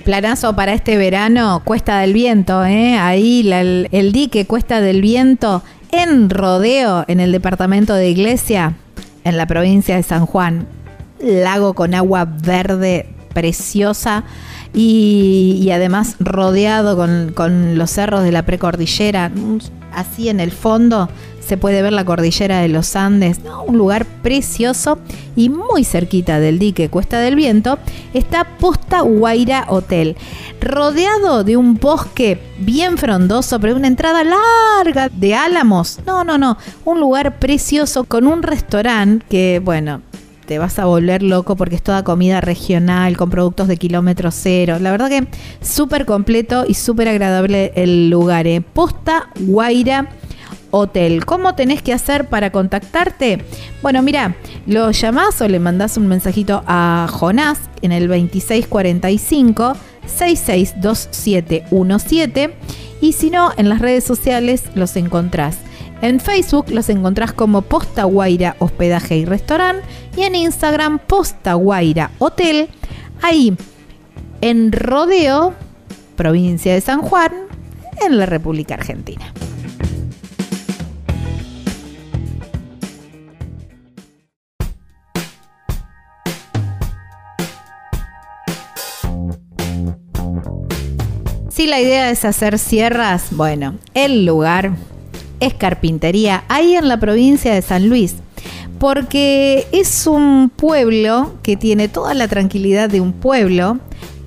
[0.04, 2.96] Planazo para este verano, Cuesta del Viento, ¿eh?
[2.98, 5.62] ahí la- el, el dique Cuesta del Viento
[5.92, 8.74] en Rodeo, en el departamento de Iglesia,
[9.24, 10.66] en la provincia de San Juan.
[11.20, 14.24] Lago con agua verde preciosa
[14.74, 19.30] y, y además rodeado con, con los cerros de la precordillera.
[19.94, 21.08] Así en el fondo
[21.52, 24.98] se puede ver la cordillera de los Andes, un lugar precioso
[25.36, 27.78] y muy cerquita del dique Cuesta del Viento
[28.14, 30.16] está Posta Guaira Hotel,
[30.62, 35.98] rodeado de un bosque bien frondoso, pero una entrada larga de álamos.
[36.06, 36.56] No, no, no,
[36.86, 40.00] un lugar precioso con un restaurante que, bueno,
[40.46, 44.78] te vas a volver loco porque es toda comida regional con productos de kilómetro cero.
[44.80, 45.26] La verdad que
[45.60, 48.46] súper completo y súper agradable el lugar.
[48.46, 48.62] ¿eh?
[48.62, 50.08] Posta Guaira
[50.72, 51.24] Hotel.
[51.24, 53.44] ¿Cómo tenés que hacer para contactarte?
[53.80, 54.34] Bueno, mira,
[54.66, 59.76] lo llamás o le mandás un mensajito a Jonás en el 2645
[60.06, 62.56] 662717
[63.00, 65.58] y si no, en las redes sociales los encontrás.
[66.00, 69.86] En Facebook los encontrás como Posta Guaira Hospedaje y Restaurante
[70.16, 72.68] y en Instagram Posta Guaira Hotel.
[73.22, 73.56] Ahí
[74.40, 75.54] en Rodeo,
[76.16, 77.30] provincia de San Juan,
[78.04, 79.32] en la República Argentina.
[91.66, 94.72] La idea es hacer sierras, bueno, el lugar
[95.40, 98.16] es carpintería, ahí en la provincia de San Luis,
[98.78, 103.78] porque es un pueblo que tiene toda la tranquilidad de un pueblo,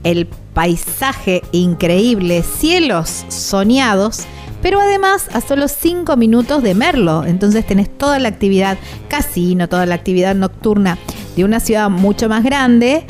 [0.03, 4.23] el paisaje increíble, cielos soñados,
[4.61, 9.85] pero además a solo 5 minutos de Merlo, entonces tenés toda la actividad casino, toda
[9.85, 10.97] la actividad nocturna
[11.35, 13.05] de una ciudad mucho más grande,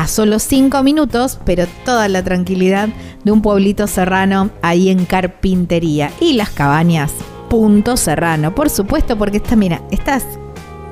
[0.00, 2.88] a solo 5 minutos, pero toda la tranquilidad
[3.22, 6.10] de un pueblito serrano ahí en Carpintería.
[6.20, 7.12] Y las cabañas,
[7.50, 10.24] punto serrano, por supuesto, porque está, mira, estás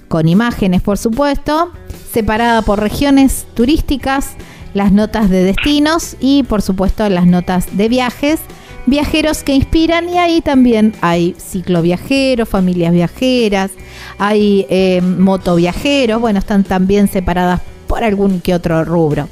[0.07, 1.71] con imágenes, por supuesto,
[2.11, 4.31] separada por regiones turísticas,
[4.73, 8.39] las notas de destinos y, por supuesto, las notas de viajes
[8.85, 13.71] viajeros que inspiran y ahí también hay cicloviajeros, familias viajeras,
[14.17, 19.27] hay eh, motoviajeros, bueno, están también separadas por algún que otro rubro.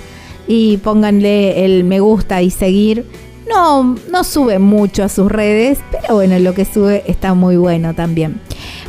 [0.48, 3.08] y pónganle el me gusta y seguir.
[3.50, 7.96] No, no sube mucho a sus redes, pero bueno, lo que sube está muy bueno
[7.96, 8.40] también.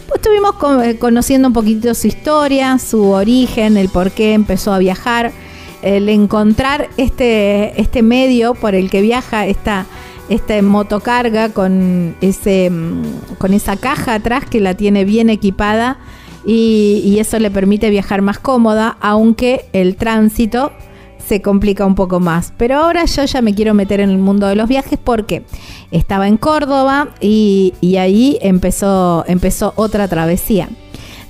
[0.07, 0.55] Pues estuvimos
[0.85, 5.33] eh, conociendo un poquito su historia, su origen, el por qué empezó a viajar,
[5.81, 9.87] el encontrar este, este medio por el que viaja, esta,
[10.31, 15.99] esta motocarga con, ese, mm, con esa caja atrás que la tiene bien equipada
[16.47, 20.73] y, eso le permite viajar más cómoda, aunque el tránsito
[21.19, 22.55] se complica un poco más.
[22.57, 25.45] Pero ahora yo ya me quiero meter en el mundo de los viajes porque
[25.91, 30.71] estaba en Córdoba y, y ahí empezó, empezó otra travesía.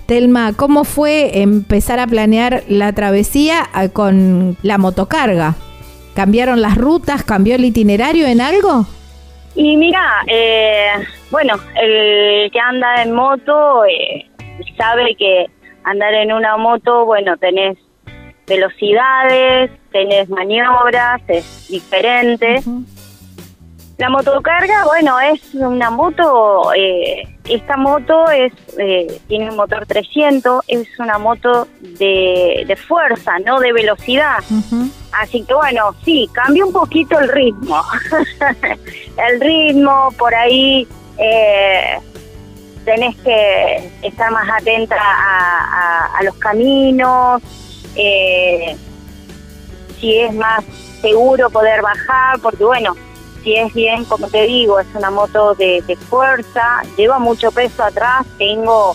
[0.06, 5.56] Telma, ¿cómo fue empezar a planear la travesía ah, con la motocarga?
[6.14, 7.22] ¿Cambiaron las rutas?
[7.24, 8.86] ¿Cambió el itinerario en algo?
[9.54, 10.92] Y mira, eh,
[11.30, 14.28] bueno, el que anda en moto eh,
[14.76, 15.46] sabe que
[15.84, 17.76] andar en una moto, bueno, tenés
[18.46, 22.62] velocidades, tenés maniobras, es diferente.
[23.98, 27.22] La motocarga, bueno, es una moto, eh,
[27.54, 33.60] esta moto es eh, tiene un motor 300, es una moto de, de fuerza, no
[33.60, 34.38] de velocidad.
[35.12, 37.82] Así que bueno, sí, cambia un poquito el ritmo.
[39.28, 40.86] el ritmo, por ahí
[41.18, 41.98] eh,
[42.84, 45.64] tenés que estar más atenta a,
[46.12, 47.42] a- a los caminos,
[47.96, 48.76] eh,
[49.98, 50.64] si es más
[51.00, 52.94] seguro poder bajar, porque bueno,
[53.42, 57.82] si es bien, como te digo, es una moto de, de fuerza, lleva mucho peso
[57.82, 58.94] atrás, tengo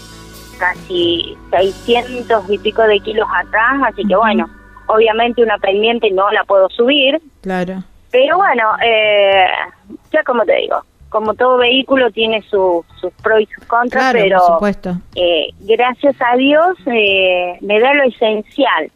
[0.59, 4.49] casi 600 y pico de kilos atrás, así que bueno,
[4.87, 7.83] obviamente una pendiente no la puedo subir, Claro.
[8.11, 9.47] pero bueno, eh,
[10.11, 10.77] ya como te digo,
[11.09, 14.97] como todo vehículo tiene su- sus pros y sus contras, Claro, pero por supuesto.
[15.15, 18.91] eh, gracias a Dios eh, me da lo esencial.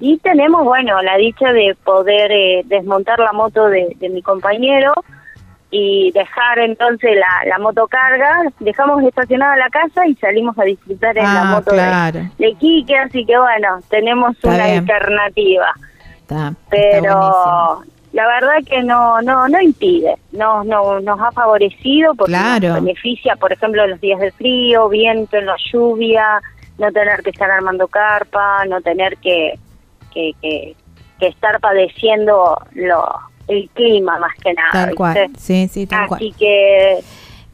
[0.00, 4.92] Y tenemos, bueno, la dicha de poder eh, desmontar la moto de, de mi compañero
[5.70, 11.24] y dejar entonces la, la motocarga, dejamos estacionada la casa y salimos a disfrutar en
[11.24, 12.20] la Ah, moto de- claro.
[12.38, 14.78] de, Quique, así que bueno, tenemos Está una bien.
[14.80, 15.72] alternativa
[16.22, 17.82] Está, pero
[18.12, 22.68] la verdad que no no no impide no no nos ha favorecido porque Claro.
[22.68, 26.40] nos beneficia por ejemplo los días de frío viento en la lluvia
[26.78, 29.54] no tener que estar armando carpa no tener que
[30.12, 30.74] que, que,
[31.18, 33.04] que estar padeciendo lo
[33.48, 35.30] el clima más que nada Tal cual.
[35.36, 36.18] Sí, sí, tal cual.
[36.18, 36.98] así que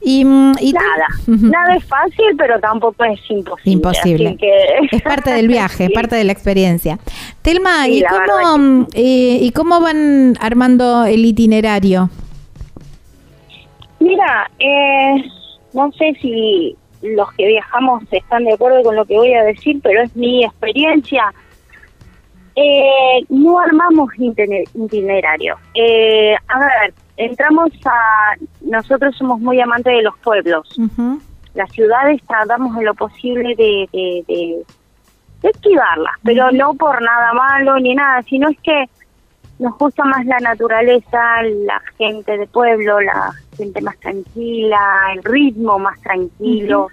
[0.03, 4.37] Y, mm, y nada nada es fácil pero tampoco es imposible Imposible.
[4.37, 4.53] que
[4.93, 6.99] Es parte del viaje, es parte de la experiencia.
[7.43, 12.11] Telma, Sí, ¿y, cómo, eh, ¿y cómo van armando el itinerario?
[14.01, 15.25] Mira, eh,
[15.73, 19.81] no sé si los que viajamos están de acuerdo con lo que voy a decir,
[19.83, 21.33] pero es mi experiencia.
[22.57, 25.57] Eh, no armamos itine- itinerario.
[25.75, 28.35] Eh, a ver, entramos a...
[28.63, 30.75] Nosotros somos muy amantes de los pueblos.
[31.55, 34.63] Las ciudades tratamos en lo posible de, de, de-
[35.43, 38.87] de esquivarlas, pero no por nada malo ni nada, sino es que
[39.59, 44.79] nos gusta más la naturaleza, la gente de pueblo, la gente más tranquila,
[45.15, 46.89] el ritmo más tranquilo.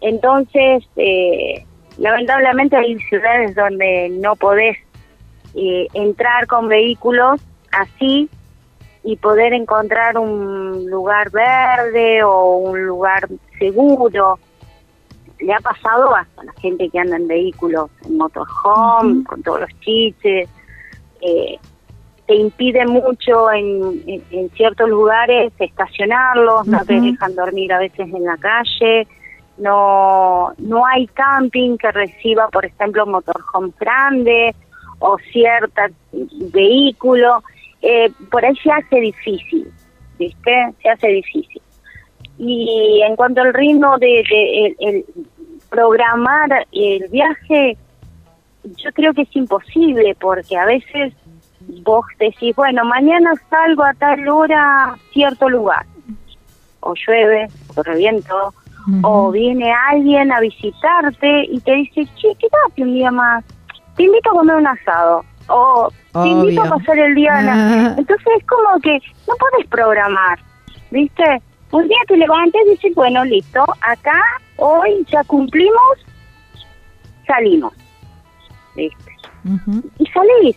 [0.00, 1.64] Entonces, eh,
[1.98, 4.76] lamentablemente hay ciudades donde no podés
[5.54, 7.40] eh, entrar con vehículos
[7.72, 8.28] así
[9.04, 14.38] y poder encontrar un lugar verde o un lugar seguro.
[15.40, 19.60] Le ha pasado hasta a la gente que anda en vehículos, en motorhome, con todos
[19.62, 20.48] los chiches.
[21.20, 21.58] Eh,
[22.26, 28.08] te impide mucho en, en- en ciertos lugares estacionarlos, no te dejan dormir a veces
[28.14, 29.08] en la calle,
[29.58, 34.54] no, no hay camping que reciba, por ejemplo, motorhomes grandes
[35.02, 35.82] o cierto
[36.52, 37.42] vehículo,
[37.82, 39.68] eh, por ahí se hace difícil,
[40.18, 40.72] ¿viste?
[40.82, 41.60] Se hace difícil.
[42.38, 45.04] Y en cuanto al ritmo de, de el- el
[45.70, 47.76] programar el viaje,
[48.64, 51.12] yo creo que es imposible porque a veces
[51.82, 55.84] vos decís, bueno, mañana salgo a tal hora a cierto lugar,
[56.80, 58.54] o llueve, o reviento,
[59.04, 63.44] o viene alguien a visitarte y te dice, che, quédate un día más,
[63.96, 67.52] te invito a comer un asado, o te invito a pasar el día en la-".
[67.54, 67.94] Ah.
[67.98, 68.98] Entonces es como que
[69.28, 70.38] no podés programar,
[70.90, 71.42] ¿viste?
[71.70, 74.20] Un día te levantes y dices, bueno, listo, acá,
[74.56, 75.98] hoy ya cumplimos,
[77.26, 77.72] salimos,
[78.76, 79.12] ¿viste?
[79.98, 80.56] y salís.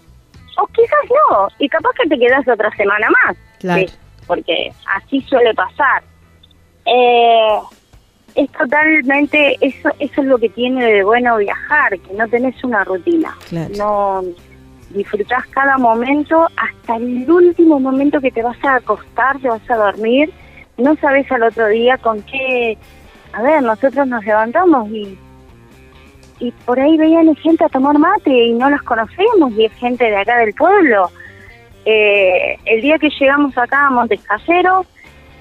[0.57, 3.37] O quizás no, y capaz que te quedas otra semana más.
[3.59, 3.87] Claro.
[3.87, 3.93] ¿sí?
[4.27, 6.03] porque así suele pasar.
[6.85, 7.59] Eh,
[8.35, 12.83] es totalmente, eso, eso es lo que tiene de bueno viajar, que no tenés una
[12.83, 13.35] rutina.
[13.49, 13.73] Claro.
[13.77, 14.23] No
[14.89, 19.75] disfrutás cada momento hasta el último momento que te vas a acostar, te vas a
[19.75, 20.31] dormir.
[20.77, 22.77] No sabes al otro día con qué.
[23.33, 25.17] A ver, nosotros nos levantamos y
[26.39, 30.05] y por ahí veían gente a tomar mate y no los conocemos y es gente
[30.05, 31.09] de acá del pueblo.
[31.85, 34.85] Eh, el día que llegamos acá a Montescasero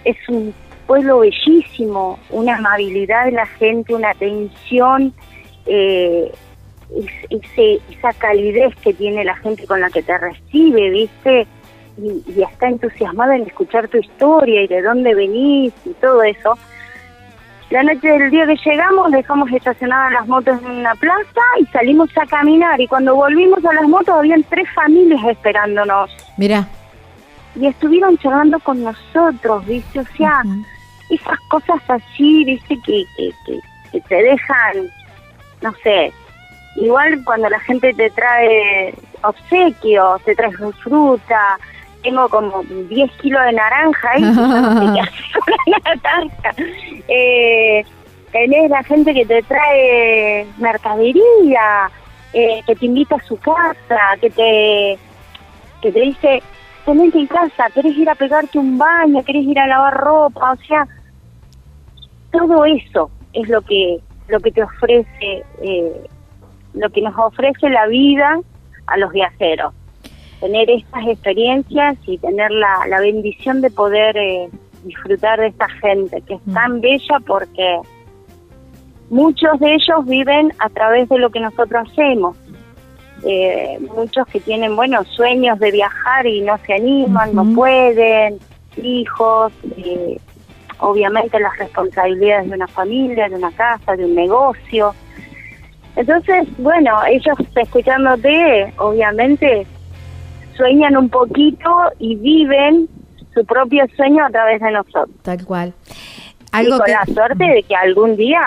[0.04, 0.54] es un
[0.86, 5.12] pueblo bellísimo, una amabilidad de la gente, una atención,
[5.66, 6.30] eh,
[6.96, 11.46] es- ese, esa calidez que tiene la gente con la que te recibe, ¿viste?
[11.96, 16.58] Y, y está entusiasmada en escuchar tu historia y de dónde venís y todo eso.
[17.70, 22.08] La noche del día que llegamos dejamos estacionadas las motos en una plaza y salimos
[22.16, 26.68] a caminar y cuando volvimos a las motos habían tres familias esperándonos Mira.
[27.58, 30.00] y estuvieron charlando con nosotros, ¿viste?
[30.00, 30.42] O sea,
[31.10, 32.78] esas cosas así, ¿viste?
[32.80, 33.60] Que, que, que,
[33.92, 34.88] que te dejan,
[35.62, 36.12] no sé,
[36.76, 40.52] igual cuando la gente te trae obsequios, te trae
[40.82, 41.58] fruta,
[42.02, 44.48] tengo como 10 kilos de naranja ahí, que no
[45.84, 46.54] naranja.
[47.08, 47.84] Eh,
[48.30, 51.90] tenés la gente que te trae mercadería,
[52.32, 54.98] eh, que te invita a su casa, que te
[55.80, 56.42] que te dice,
[56.84, 60.56] tenés en casa, querés ir a pegarte un baño, querés ir a lavar ropa, o
[60.66, 60.86] sea,
[62.34, 63.98] todo eso es lo que
[64.28, 66.06] lo que te ofrece, eh,
[66.72, 68.40] lo que nos ofrece la vida
[68.86, 69.72] a los viajeros.
[70.40, 74.48] Tener estas experiencias y tener la, la bendición de poder eh,
[74.84, 77.80] disfrutar de esta gente que es tan bella porque
[79.10, 82.36] muchos de ellos viven a través de lo que nosotros hacemos.
[83.26, 88.38] Eh, muchos que tienen, bueno, sueños de viajar y no se animan, no pueden,
[88.82, 90.18] hijos, eh,
[90.78, 94.94] obviamente las responsabilidades de una familia, de una casa, de un negocio.
[95.96, 99.66] Entonces, bueno, ellos escuchándote, obviamente,
[100.56, 102.88] sueñan un poquito y viven
[103.32, 105.10] su propio sueño a través de nosotros.
[105.22, 105.72] Tal cual.
[105.88, 105.92] y
[106.52, 108.40] Algo con que, la suerte de que algún día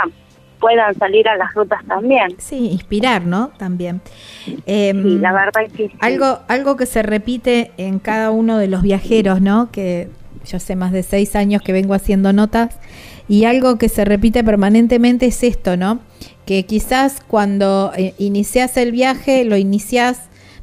[0.59, 2.35] puedan salir a las rutas también.
[2.39, 3.51] sí, inspirar, ¿no?
[3.57, 4.01] También.
[4.65, 5.93] Em, Sí, la verdad es que sí.
[5.99, 9.69] Algo, algo que se repite en cada uno de los viajeros, ¿no?
[9.71, 10.09] Que
[10.49, 12.75] yo sé más de seis años que vengo haciendo notas
[13.27, 15.99] y algo que se repite permanentemente es esto, ¿no?
[16.45, 20.21] Que quizás cuando eh, inicias el viaje lo inicias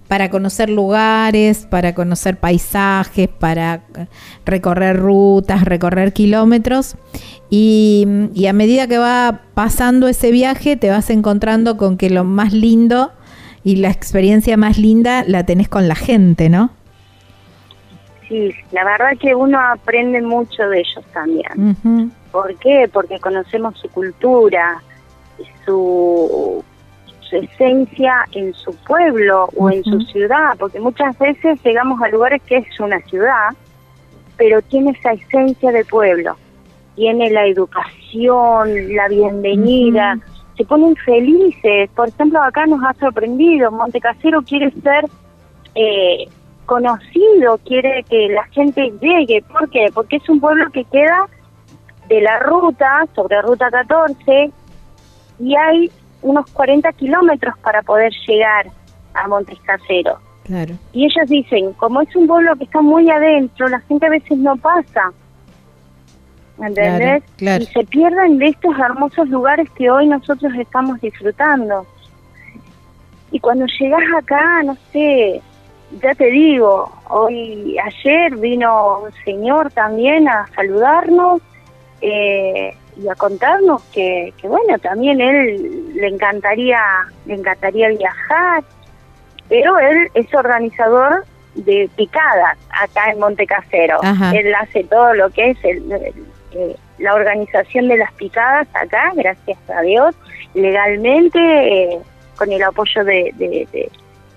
[0.08, 4.06] para conocer lugares, para conocer paisajes, para eh,
[4.44, 6.96] recorrer rutas, recorrer kilómetros
[7.50, 12.24] y, y a medida que va pasando ese viaje te vas encontrando con que lo
[12.24, 13.12] más lindo
[13.62, 16.70] y la experiencia más linda la tenés con la gente, ¿no?
[18.72, 22.12] La verdad que uno aprende mucho de ellos también.
[22.32, 22.88] ¿Por qué?
[22.92, 24.82] Porque conocemos su cultura,
[25.64, 26.64] su,
[27.20, 32.42] su esencia en su pueblo o en su ciudad, porque muchas veces llegamos a lugares
[32.42, 33.50] que es una ciudad,
[34.36, 36.36] pero tiene esa esencia de pueblo,
[36.96, 40.18] tiene la educación, la bienvenida,
[40.56, 41.90] se ponen felices.
[41.94, 45.04] Por ejemplo, acá nos ha sorprendido, Montecasero quiere ser
[45.74, 46.28] eh,
[46.64, 49.42] conocido, quiere que la gente llegue.
[49.42, 49.90] ¿Por qué?
[49.92, 51.26] Porque es un pueblo que queda
[52.08, 54.50] de la ruta, sobre ruta 14,
[55.40, 55.90] y hay
[56.22, 58.66] unos 40 kilómetros para poder llegar
[59.14, 60.18] a Montes Caseros.
[60.44, 60.74] Claro.
[60.92, 64.38] Y ellos dicen, como es un pueblo que está muy adentro, la gente a veces
[64.38, 65.12] no pasa.
[66.58, 67.22] ¿Entendés?
[67.36, 67.62] Claro, claro.
[67.64, 71.86] Y se pierden de estos hermosos lugares que hoy nosotros estamos disfrutando.
[73.30, 75.42] Y cuando llegas acá, no sé,
[76.02, 81.40] ya te digo, hoy, ayer vino un señor también a saludarnos
[82.00, 86.80] eh, y a contarnos que, que, bueno, también él le encantaría,
[87.26, 88.62] le encantaría viajar,
[89.48, 91.24] pero él es organizador
[91.54, 93.98] de picadas acá en Montecasero.
[94.34, 96.14] Él hace todo lo que es el- el-
[96.52, 100.14] eh, la organización de las picadas acá, gracias a Dios,
[100.54, 101.38] legalmente,
[101.94, 101.98] eh,
[102.36, 103.90] con el apoyo de, de, de-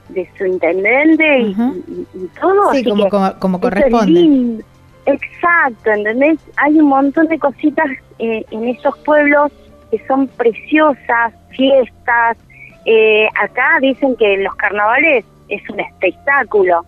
[0.09, 1.71] de su intendente y, Ajá.
[1.87, 2.71] y- y todo.
[2.71, 4.63] Sí, así como, que como, como eso es corresponde.
[5.05, 6.37] Exacto, ¿entendés?
[6.57, 7.87] Hay un montón de cositas
[8.19, 9.51] eh, en esos pueblos
[9.91, 12.37] que son preciosas, fiestas.
[12.85, 16.85] Eh, acá dicen que los carnavales es un espectáculo.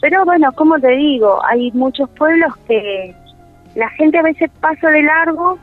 [0.00, 3.14] Pero bueno, como te digo, hay muchos pueblos que
[3.74, 5.58] la gente a veces pasa de largo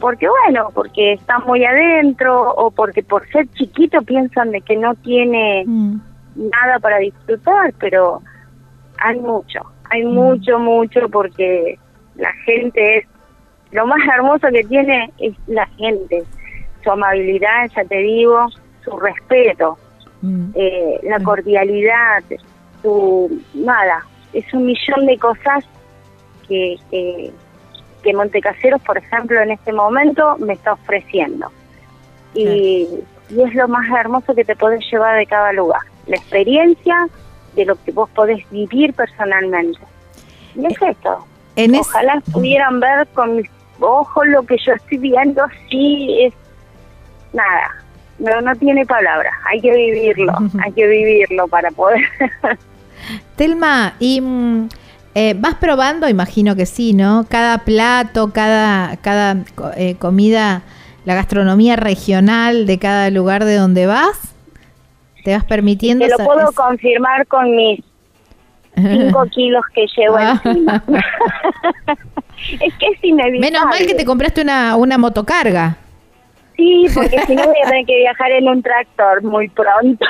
[0.00, 4.94] porque bueno, porque está muy adentro o porque por ser chiquito piensan de que no
[4.96, 6.00] tiene Mm.
[6.34, 8.22] Nada para disfrutar, pero
[8.98, 9.60] hay mucho,
[9.90, 11.78] hay mucho, mucho, porque
[12.16, 13.06] la gente es,
[13.72, 16.24] lo más hermoso que tiene es la gente,
[16.82, 18.48] su amabilidad, ya te digo,
[18.84, 19.78] su respeto,
[20.22, 20.50] Mm.
[20.54, 22.22] eh, la cordialidad,
[22.80, 25.64] su, nada, es un millón de cosas
[26.46, 27.32] que, que,
[28.04, 31.50] que Montecaseros, por ejemplo, en este momento me está ofreciendo.
[32.34, 32.88] Y,
[33.30, 37.08] y es lo más hermoso que te podés llevar de cada lugar, la experiencia
[37.54, 39.78] de lo que vos podés vivir personalmente.
[40.54, 41.26] Y es esto.
[41.56, 43.48] En es- Ojalá pudieran ver con mis
[43.80, 46.34] ojos lo que yo estoy viendo, sí, es
[47.32, 47.70] nada,
[48.18, 50.32] no, no tiene palabras, hay que vivirlo,
[50.64, 52.00] hay que vivirlo para poder...
[53.36, 54.68] Telma, y mm,
[55.14, 57.26] eh, vas probando, imagino que sí, ¿no?
[57.28, 59.36] Cada plato, cada, cada
[59.76, 60.62] eh, comida,
[61.04, 64.18] la gastronomía regional de cada lugar de donde vas,
[65.24, 66.04] te vas permitiendo.
[66.06, 67.80] Te lo puedo confirmar con mis
[68.74, 70.40] cinco kilos que llevo Ah.
[70.44, 70.82] encima.
[72.60, 73.40] es que es inevitable.
[73.40, 75.76] Menos mal que te compraste una, una motocarga.
[76.56, 80.06] Sí, porque si no voy a tener que viajar en un tractor muy pronto.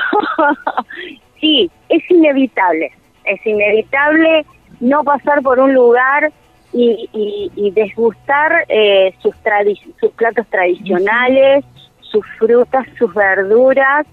[1.41, 2.91] sí, es inevitable.
[3.25, 4.45] Es inevitable
[4.81, 6.33] no pasar por un lugar
[6.73, 11.65] y, y, y desgustar eh, sus, tradi- sus platos tradicionales,
[12.01, 14.07] sus frutas, sus verduras,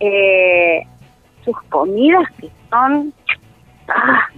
[0.00, 0.86] eh,
[1.44, 3.12] sus comidas que son...
[3.88, 4.28] ah,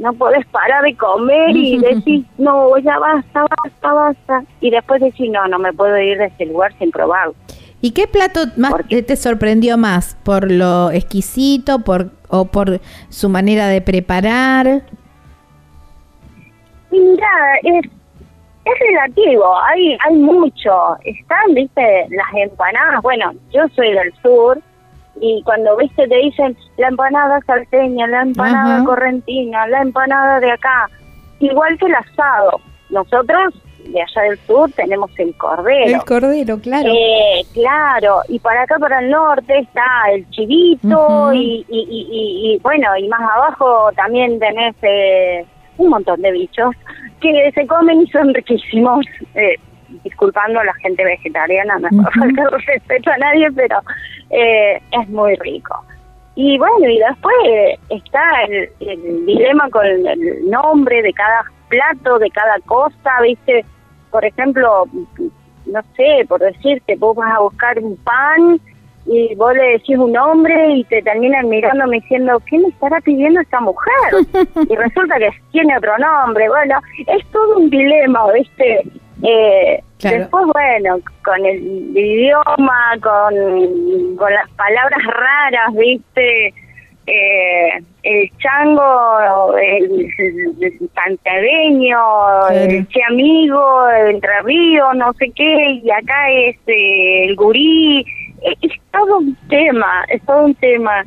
[0.00, 4.44] no podés parar de comer y decir, no, ya basta, basta, basta.
[4.60, 7.34] Y después decir, no, no me puedo ir de este lugar sin probarlo.
[7.82, 10.16] ¿Y qué plato más te sorprendió más?
[10.22, 14.82] ¿Por lo exquisito por, o por su manera de preparar?
[16.90, 17.28] Mira,
[17.62, 17.86] es,
[18.64, 20.96] es relativo, hay, hay mucho.
[21.04, 23.00] Están, viste, las empanadas.
[23.02, 24.60] Bueno, yo soy del sur
[25.20, 28.84] y cuando, viste, te dicen la empanada salteña, la empanada Ajá.
[28.84, 30.88] correntina, la empanada de acá,
[31.40, 32.60] igual que el asado.
[32.90, 35.96] Nosotros de allá del sur tenemos el cordero.
[35.96, 36.90] El cordero, claro.
[36.92, 39.82] Eh, claro, y para acá, para el norte, está
[40.12, 45.44] el chivito y- y, bueno, y más abajo también tenés eh,
[45.78, 46.74] un montón de bichos
[47.20, 49.04] que se comen y son riquísimos.
[49.34, 49.56] Eh,
[50.04, 52.20] disculpando a la gente vegetariana, no es Ujú.
[52.20, 53.78] falta de respeto a nadie, pero
[54.30, 55.84] eh, es muy rico.
[56.36, 57.36] Y bueno, y después
[57.88, 63.64] está el, el dilema con el, el nombre de cada plato, de cada cosa, ¿viste?
[64.10, 64.86] Por ejemplo,
[65.66, 68.60] no sé, por decirte, vos vas a buscar un pan
[69.06, 73.40] y vos le decís un nombre y te terminan mirándome diciendo, ¿qué me estará pidiendo
[73.40, 73.92] esta mujer?
[74.68, 76.48] y resulta que tiene otro nombre.
[76.48, 78.82] Bueno, es todo un dilema, ¿viste?
[79.22, 80.16] Eh, Claro.
[80.20, 81.58] Después, bueno, con el
[81.94, 86.54] idioma, con, con las palabras raras, ¿viste?
[87.06, 87.68] Eh,
[88.02, 90.78] el chango, el, el
[92.50, 98.04] el che amigo, el entre río, no sé qué, y acá es eh, el gurí,
[98.42, 101.04] Eh, es todo un tema, es todo un tema.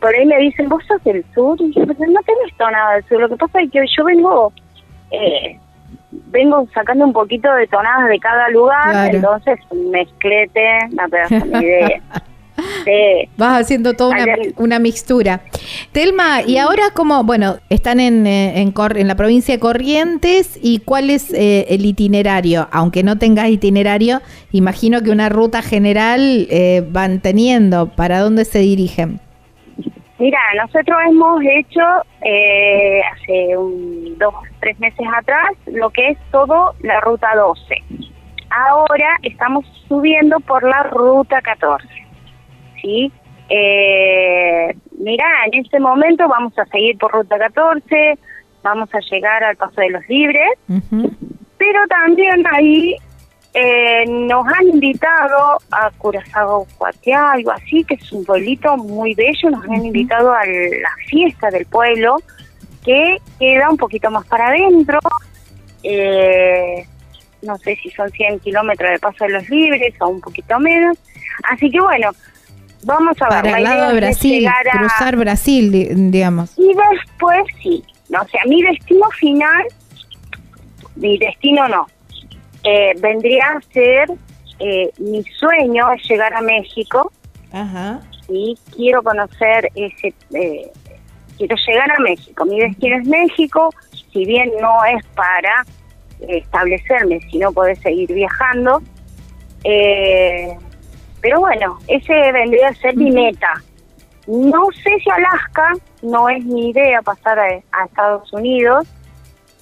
[0.00, 3.04] Por ahí me dicen, vos sos del sur, y yo, "Pero no tenés tonada del
[3.04, 4.52] sur, lo que pasa es que yo vengo,
[5.12, 5.56] eh,
[6.12, 9.16] vengo sacando un poquito de tonadas de cada lugar, Claro.
[9.16, 9.58] entonces
[9.90, 12.00] mezclete, no te das una idea.
[12.84, 13.28] Sí.
[13.38, 15.40] Vas haciendo toda una, una mixtura.
[15.92, 20.80] Telma, y ahora como, bueno, están en, eh, en, en la provincia de Corrientes y
[20.80, 24.20] cuál es eh, el itinerario, aunque no tengas itinerario,
[24.52, 29.20] imagino que una ruta general eh, van teniendo, ¿para dónde se dirigen?
[30.20, 31.80] Mira, nosotros hemos hecho
[32.20, 37.62] eh, hace un, dos, tres meses atrás lo que es todo la ruta 12.
[38.50, 41.88] Ahora estamos subiendo por la ruta 14.
[42.82, 43.10] ¿Sí?
[43.48, 48.18] Eh, mira, en este momento vamos a seguir por ruta 14,
[48.62, 50.50] vamos a llegar al Paso de los Libres,
[51.56, 52.94] pero también ahí
[53.54, 59.50] eh, nos han invitado a Curazao Cuatiá, algo así, que es un pueblito muy bello,
[59.50, 62.16] nos han invitado a la fiesta del pueblo,
[62.84, 64.98] que queda un poquito más para adentro,
[65.82, 66.86] eh,
[67.42, 70.96] no sé si son 100 kilómetros de Paso de los Libres o un poquito menos,
[71.50, 72.10] así que bueno,
[72.84, 73.42] vamos a ver.
[73.42, 76.52] Para el lado de Brasil, a- cruzar Brasil, di- digamos.
[76.58, 79.64] y después sí, no, o sea, mi destino final,
[80.96, 81.86] mi destino no,
[82.64, 84.10] eh, vendría a ser,
[84.58, 87.12] eh, mi sueño es llegar a México
[87.52, 88.00] Ajá.
[88.28, 90.70] y quiero conocer ese, eh,
[91.38, 93.70] quiero llegar a México, mi destino es México,
[94.12, 95.64] si bien no es para
[96.20, 98.82] eh, establecerme, sino poder seguir viajando,
[99.64, 100.56] eh,
[101.20, 103.62] pero bueno, ese vendría a ser mi meta,
[104.26, 105.72] No sé si Alaska,
[106.02, 108.86] no es mi idea pasar a, a Estados Unidos.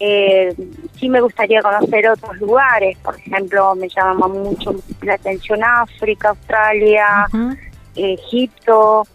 [0.01, 0.55] Eh,
[0.99, 7.27] sí me gustaría conocer otros lugares, por ejemplo, me llama mucho la atención África, Australia.
[7.97, 9.07] Egipto.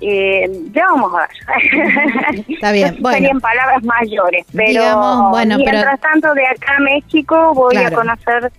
[0.00, 2.44] Eh, ya vamos a ver.
[2.48, 3.16] Está bien, bueno.
[3.18, 7.96] Serían palabras mayores, pero Digamos, bueno, pero- mientras tanto de acá a México voy Claro.
[7.96, 8.52] a conocer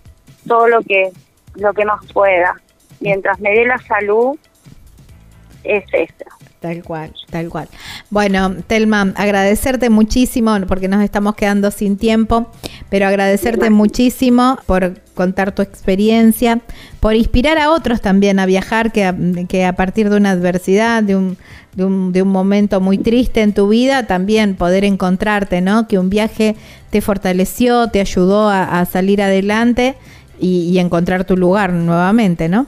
[0.48, 1.10] todo lo que
[1.56, 2.56] lo que más pueda.
[3.00, 4.38] Mientras me dé la salud,
[5.64, 6.26] es eso.
[6.60, 7.70] Tal cual, tal cual.
[8.10, 12.52] Bueno, Telma, agradecerte muchísimo porque nos estamos quedando sin tiempo,
[12.90, 16.60] pero agradecerte muchísimo por contar tu experiencia,
[17.00, 19.16] por inspirar a otros también a viajar, que a,
[19.48, 21.38] que a partir de una adversidad, de un,
[21.76, 25.88] de, un, de un momento muy triste en tu vida, también poder encontrarte, ¿no?
[25.88, 26.58] Que un viaje
[26.90, 29.96] te fortaleció, te ayudó a, a salir adelante
[30.42, 32.66] y, y encontrar tu lugar nuevamente, ¿no?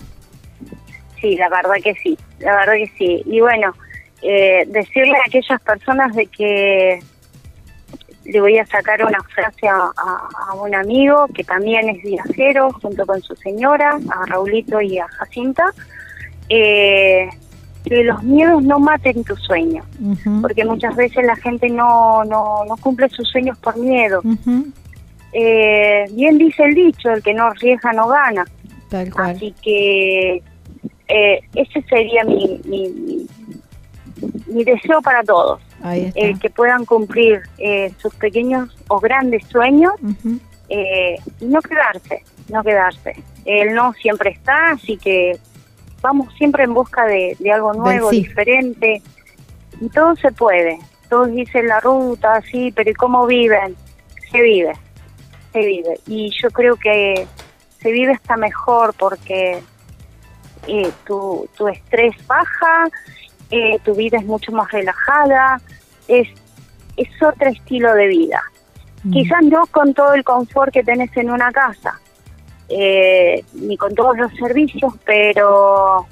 [1.19, 3.21] Sí, la verdad que sí, la verdad que sí.
[3.25, 3.73] Y bueno,
[4.21, 6.99] eh, decirle a aquellas personas de que
[8.25, 12.71] le voy a sacar una frase a, a- a un amigo que también es viajero,
[12.81, 15.65] junto con su señora, a Raulito y a Jacinta,
[16.49, 17.27] eh,
[17.83, 19.83] que los miedos no maten tu sueño,
[20.41, 24.21] porque muchas veces la gente no, no, no cumple sus sueños por miedo.
[25.33, 28.45] Eh, bien dice el dicho, el que no arriesga no gana.
[28.89, 29.31] Tal cual.
[29.35, 30.43] Así que
[31.07, 33.25] eh, ese sería mi, mi,
[34.47, 35.61] mi- deseo para todos,
[36.15, 39.93] el que puedan cumplir eh, sus pequeños o grandes sueños
[40.69, 43.15] eh, y no quedarse, no quedarse.
[43.45, 45.37] El no siempre está, así que
[46.01, 48.23] vamos siempre en busca de, de algo nuevo, sí.
[48.23, 49.01] diferente,
[49.79, 50.77] y todo se puede.
[51.09, 53.75] Todos dicen la ruta, sí, pero ¿y cómo viven?
[54.31, 54.73] Se vive,
[55.51, 55.99] se vive.
[56.07, 57.27] Y yo creo que
[57.81, 59.61] se vive hasta mejor porque
[60.67, 62.85] eh, tu, tu estrés baja,
[63.51, 65.61] eh, tu vida es mucho más relajada,
[66.07, 66.27] es,
[66.97, 68.41] es otro estilo de vida.
[69.03, 69.11] Mm.
[69.11, 71.99] Quizás no con todo el confort que tenés en una casa,
[72.69, 76.07] eh, ni con todos los servicios, pero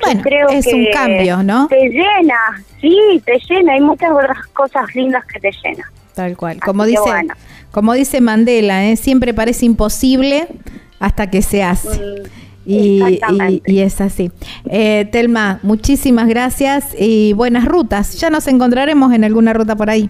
[0.00, 1.68] Bueno, creo es que un cambio, ¿no?
[1.68, 5.88] Te llena, sí, te llena, hay muchas otras cosas lindas que te llenan.
[6.14, 6.60] Tal cual.
[6.60, 7.34] Como Así dice, bueno.
[7.70, 8.96] como dice Mandela, ¿eh?
[8.96, 10.46] siempre parece imposible
[11.00, 11.98] hasta que se hace.
[11.98, 12.22] Mm,
[12.66, 14.30] Y, y- y es así.
[14.70, 18.18] Eh, Telma, muchísimas gracias y buenas rutas.
[18.20, 20.08] Ya nos encontraremos en alguna ruta por ahí.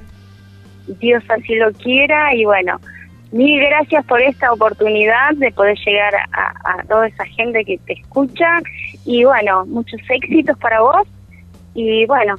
[1.01, 2.78] Dios así lo quiera y bueno,
[3.32, 7.94] mil gracias por esta oportunidad de poder llegar a, a toda esa gente que te
[7.94, 8.59] escucha
[9.05, 11.09] y bueno, muchos éxitos para vos
[11.74, 12.36] y bueno,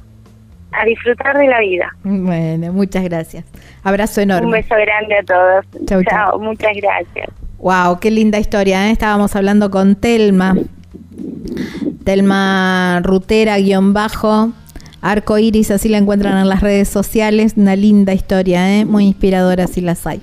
[0.72, 1.90] a disfrutar de la vida.
[2.04, 3.44] Bueno, muchas gracias.
[3.82, 4.62] Abrazo Un enorme.
[4.62, 5.66] beso grande a todos.
[6.08, 6.38] Chau.
[6.40, 7.28] muchas gracias.
[7.58, 8.88] Wow, qué linda historia.
[8.88, 8.92] ¿eh?
[8.92, 10.56] Estábamos hablando con Telma.
[12.04, 14.52] Telma Rutera, guion bajo.
[15.00, 17.54] Arco Iris, así la encuentran en las redes sociales.
[17.56, 18.84] Una linda historia, ¿eh?
[18.84, 20.20] muy inspiradora si las hay.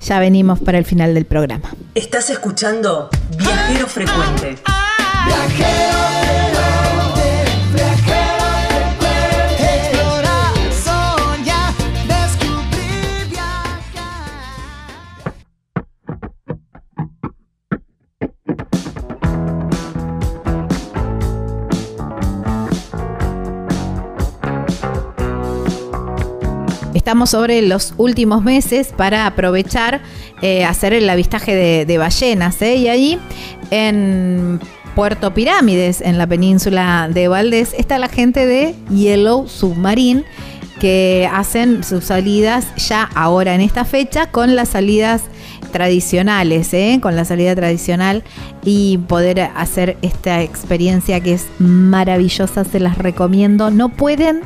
[0.00, 1.70] Ya venimos para el final del programa.
[1.94, 4.56] Estás escuchando Viajero Frecuente.
[5.26, 6.57] Explorar,
[26.98, 30.00] Estamos sobre los últimos meses para aprovechar
[30.42, 32.60] eh, hacer el avistaje de, ballenas.
[32.60, 32.74] ¿eh?
[32.74, 33.20] Y ahí
[33.70, 34.58] en
[34.96, 40.24] Puerto Pirámides, en la península de Valdés, está la gente de Yellow Submarine
[40.80, 45.22] que hacen sus salidas ya ahora en esta fecha con las salidas
[45.70, 46.98] tradicionales, ¿eh?
[47.00, 48.24] con la salida tradicional
[48.64, 53.70] y poder hacer esta experiencia que es maravillosa, se las recomiendo.
[53.70, 54.40] No pueden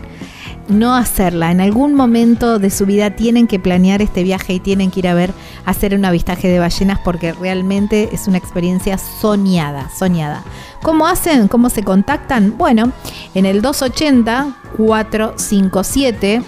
[0.72, 1.50] no hacerla.
[1.50, 5.08] En algún momento de su vida tienen que planear este viaje y tienen que ir
[5.08, 5.32] a ver,
[5.64, 10.44] hacer un avistaje de ballenas porque realmente es una experiencia soñada, soñada.
[10.82, 11.48] ¿Cómo hacen?
[11.48, 12.58] ¿Cómo se contactan?
[12.58, 12.92] Bueno,
[13.34, 16.44] en el 280-457.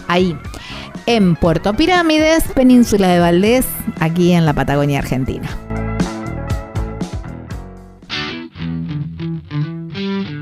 [0.09, 0.37] Ahí
[1.07, 3.67] en Puerto Pirámides, Península de Valdés,
[3.99, 5.49] aquí en la Patagonia Argentina.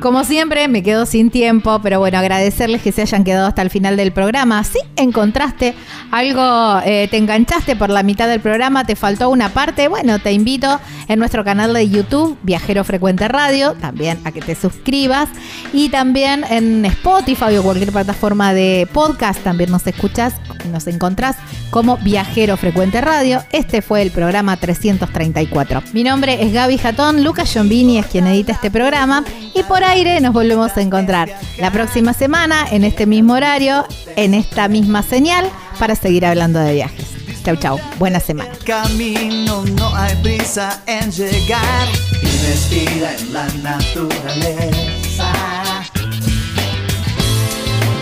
[0.01, 3.71] Como siempre, me quedo sin tiempo, pero bueno, agradecerles que se hayan quedado hasta el
[3.71, 4.63] final del programa.
[4.63, 5.75] Si encontraste
[6.13, 10.33] algo, eh, te enganchaste por la mitad del programa, te faltó una parte, bueno, te
[10.33, 15.31] invito en nuestro canal de YouTube, Viajero Frecuente Radio, también a que te suscribas.
[15.73, 20.35] Y también en Spotify o cualquier plataforma de podcast, también nos escuchas,
[20.71, 21.37] nos encontrás
[21.71, 23.43] como Viajero Frecuente Radio.
[23.51, 25.83] Este fue el programa 334.
[25.93, 30.21] Mi nombre es Gaby Jatón, Lucas Giombini es quien edita este programa y por aire
[30.21, 33.87] nos volvemos a encontrar la próxima semana en este mismo horario,
[34.17, 37.07] en esta misma señal, para seguir hablando de viajes.
[37.45, 37.81] Chau, chau.
[37.99, 38.51] Buena semana.
[38.67, 41.89] Camino no hay prisa en llegar
[42.23, 45.33] y respira en la naturaleza.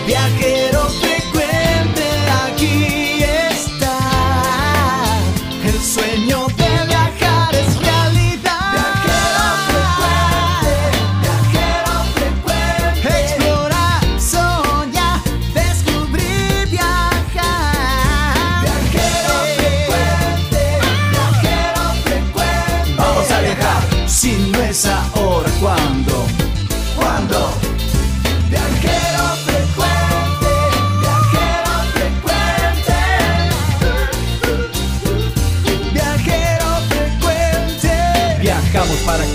[0.07, 2.05] Viajero frecuente,
[2.45, 3.99] aquí está.
[5.65, 6.16] El sueño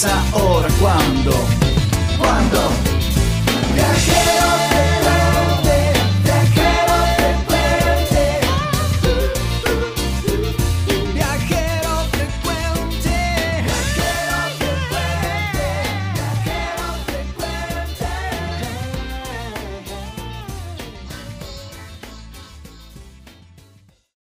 [0.00, 1.19] Si no es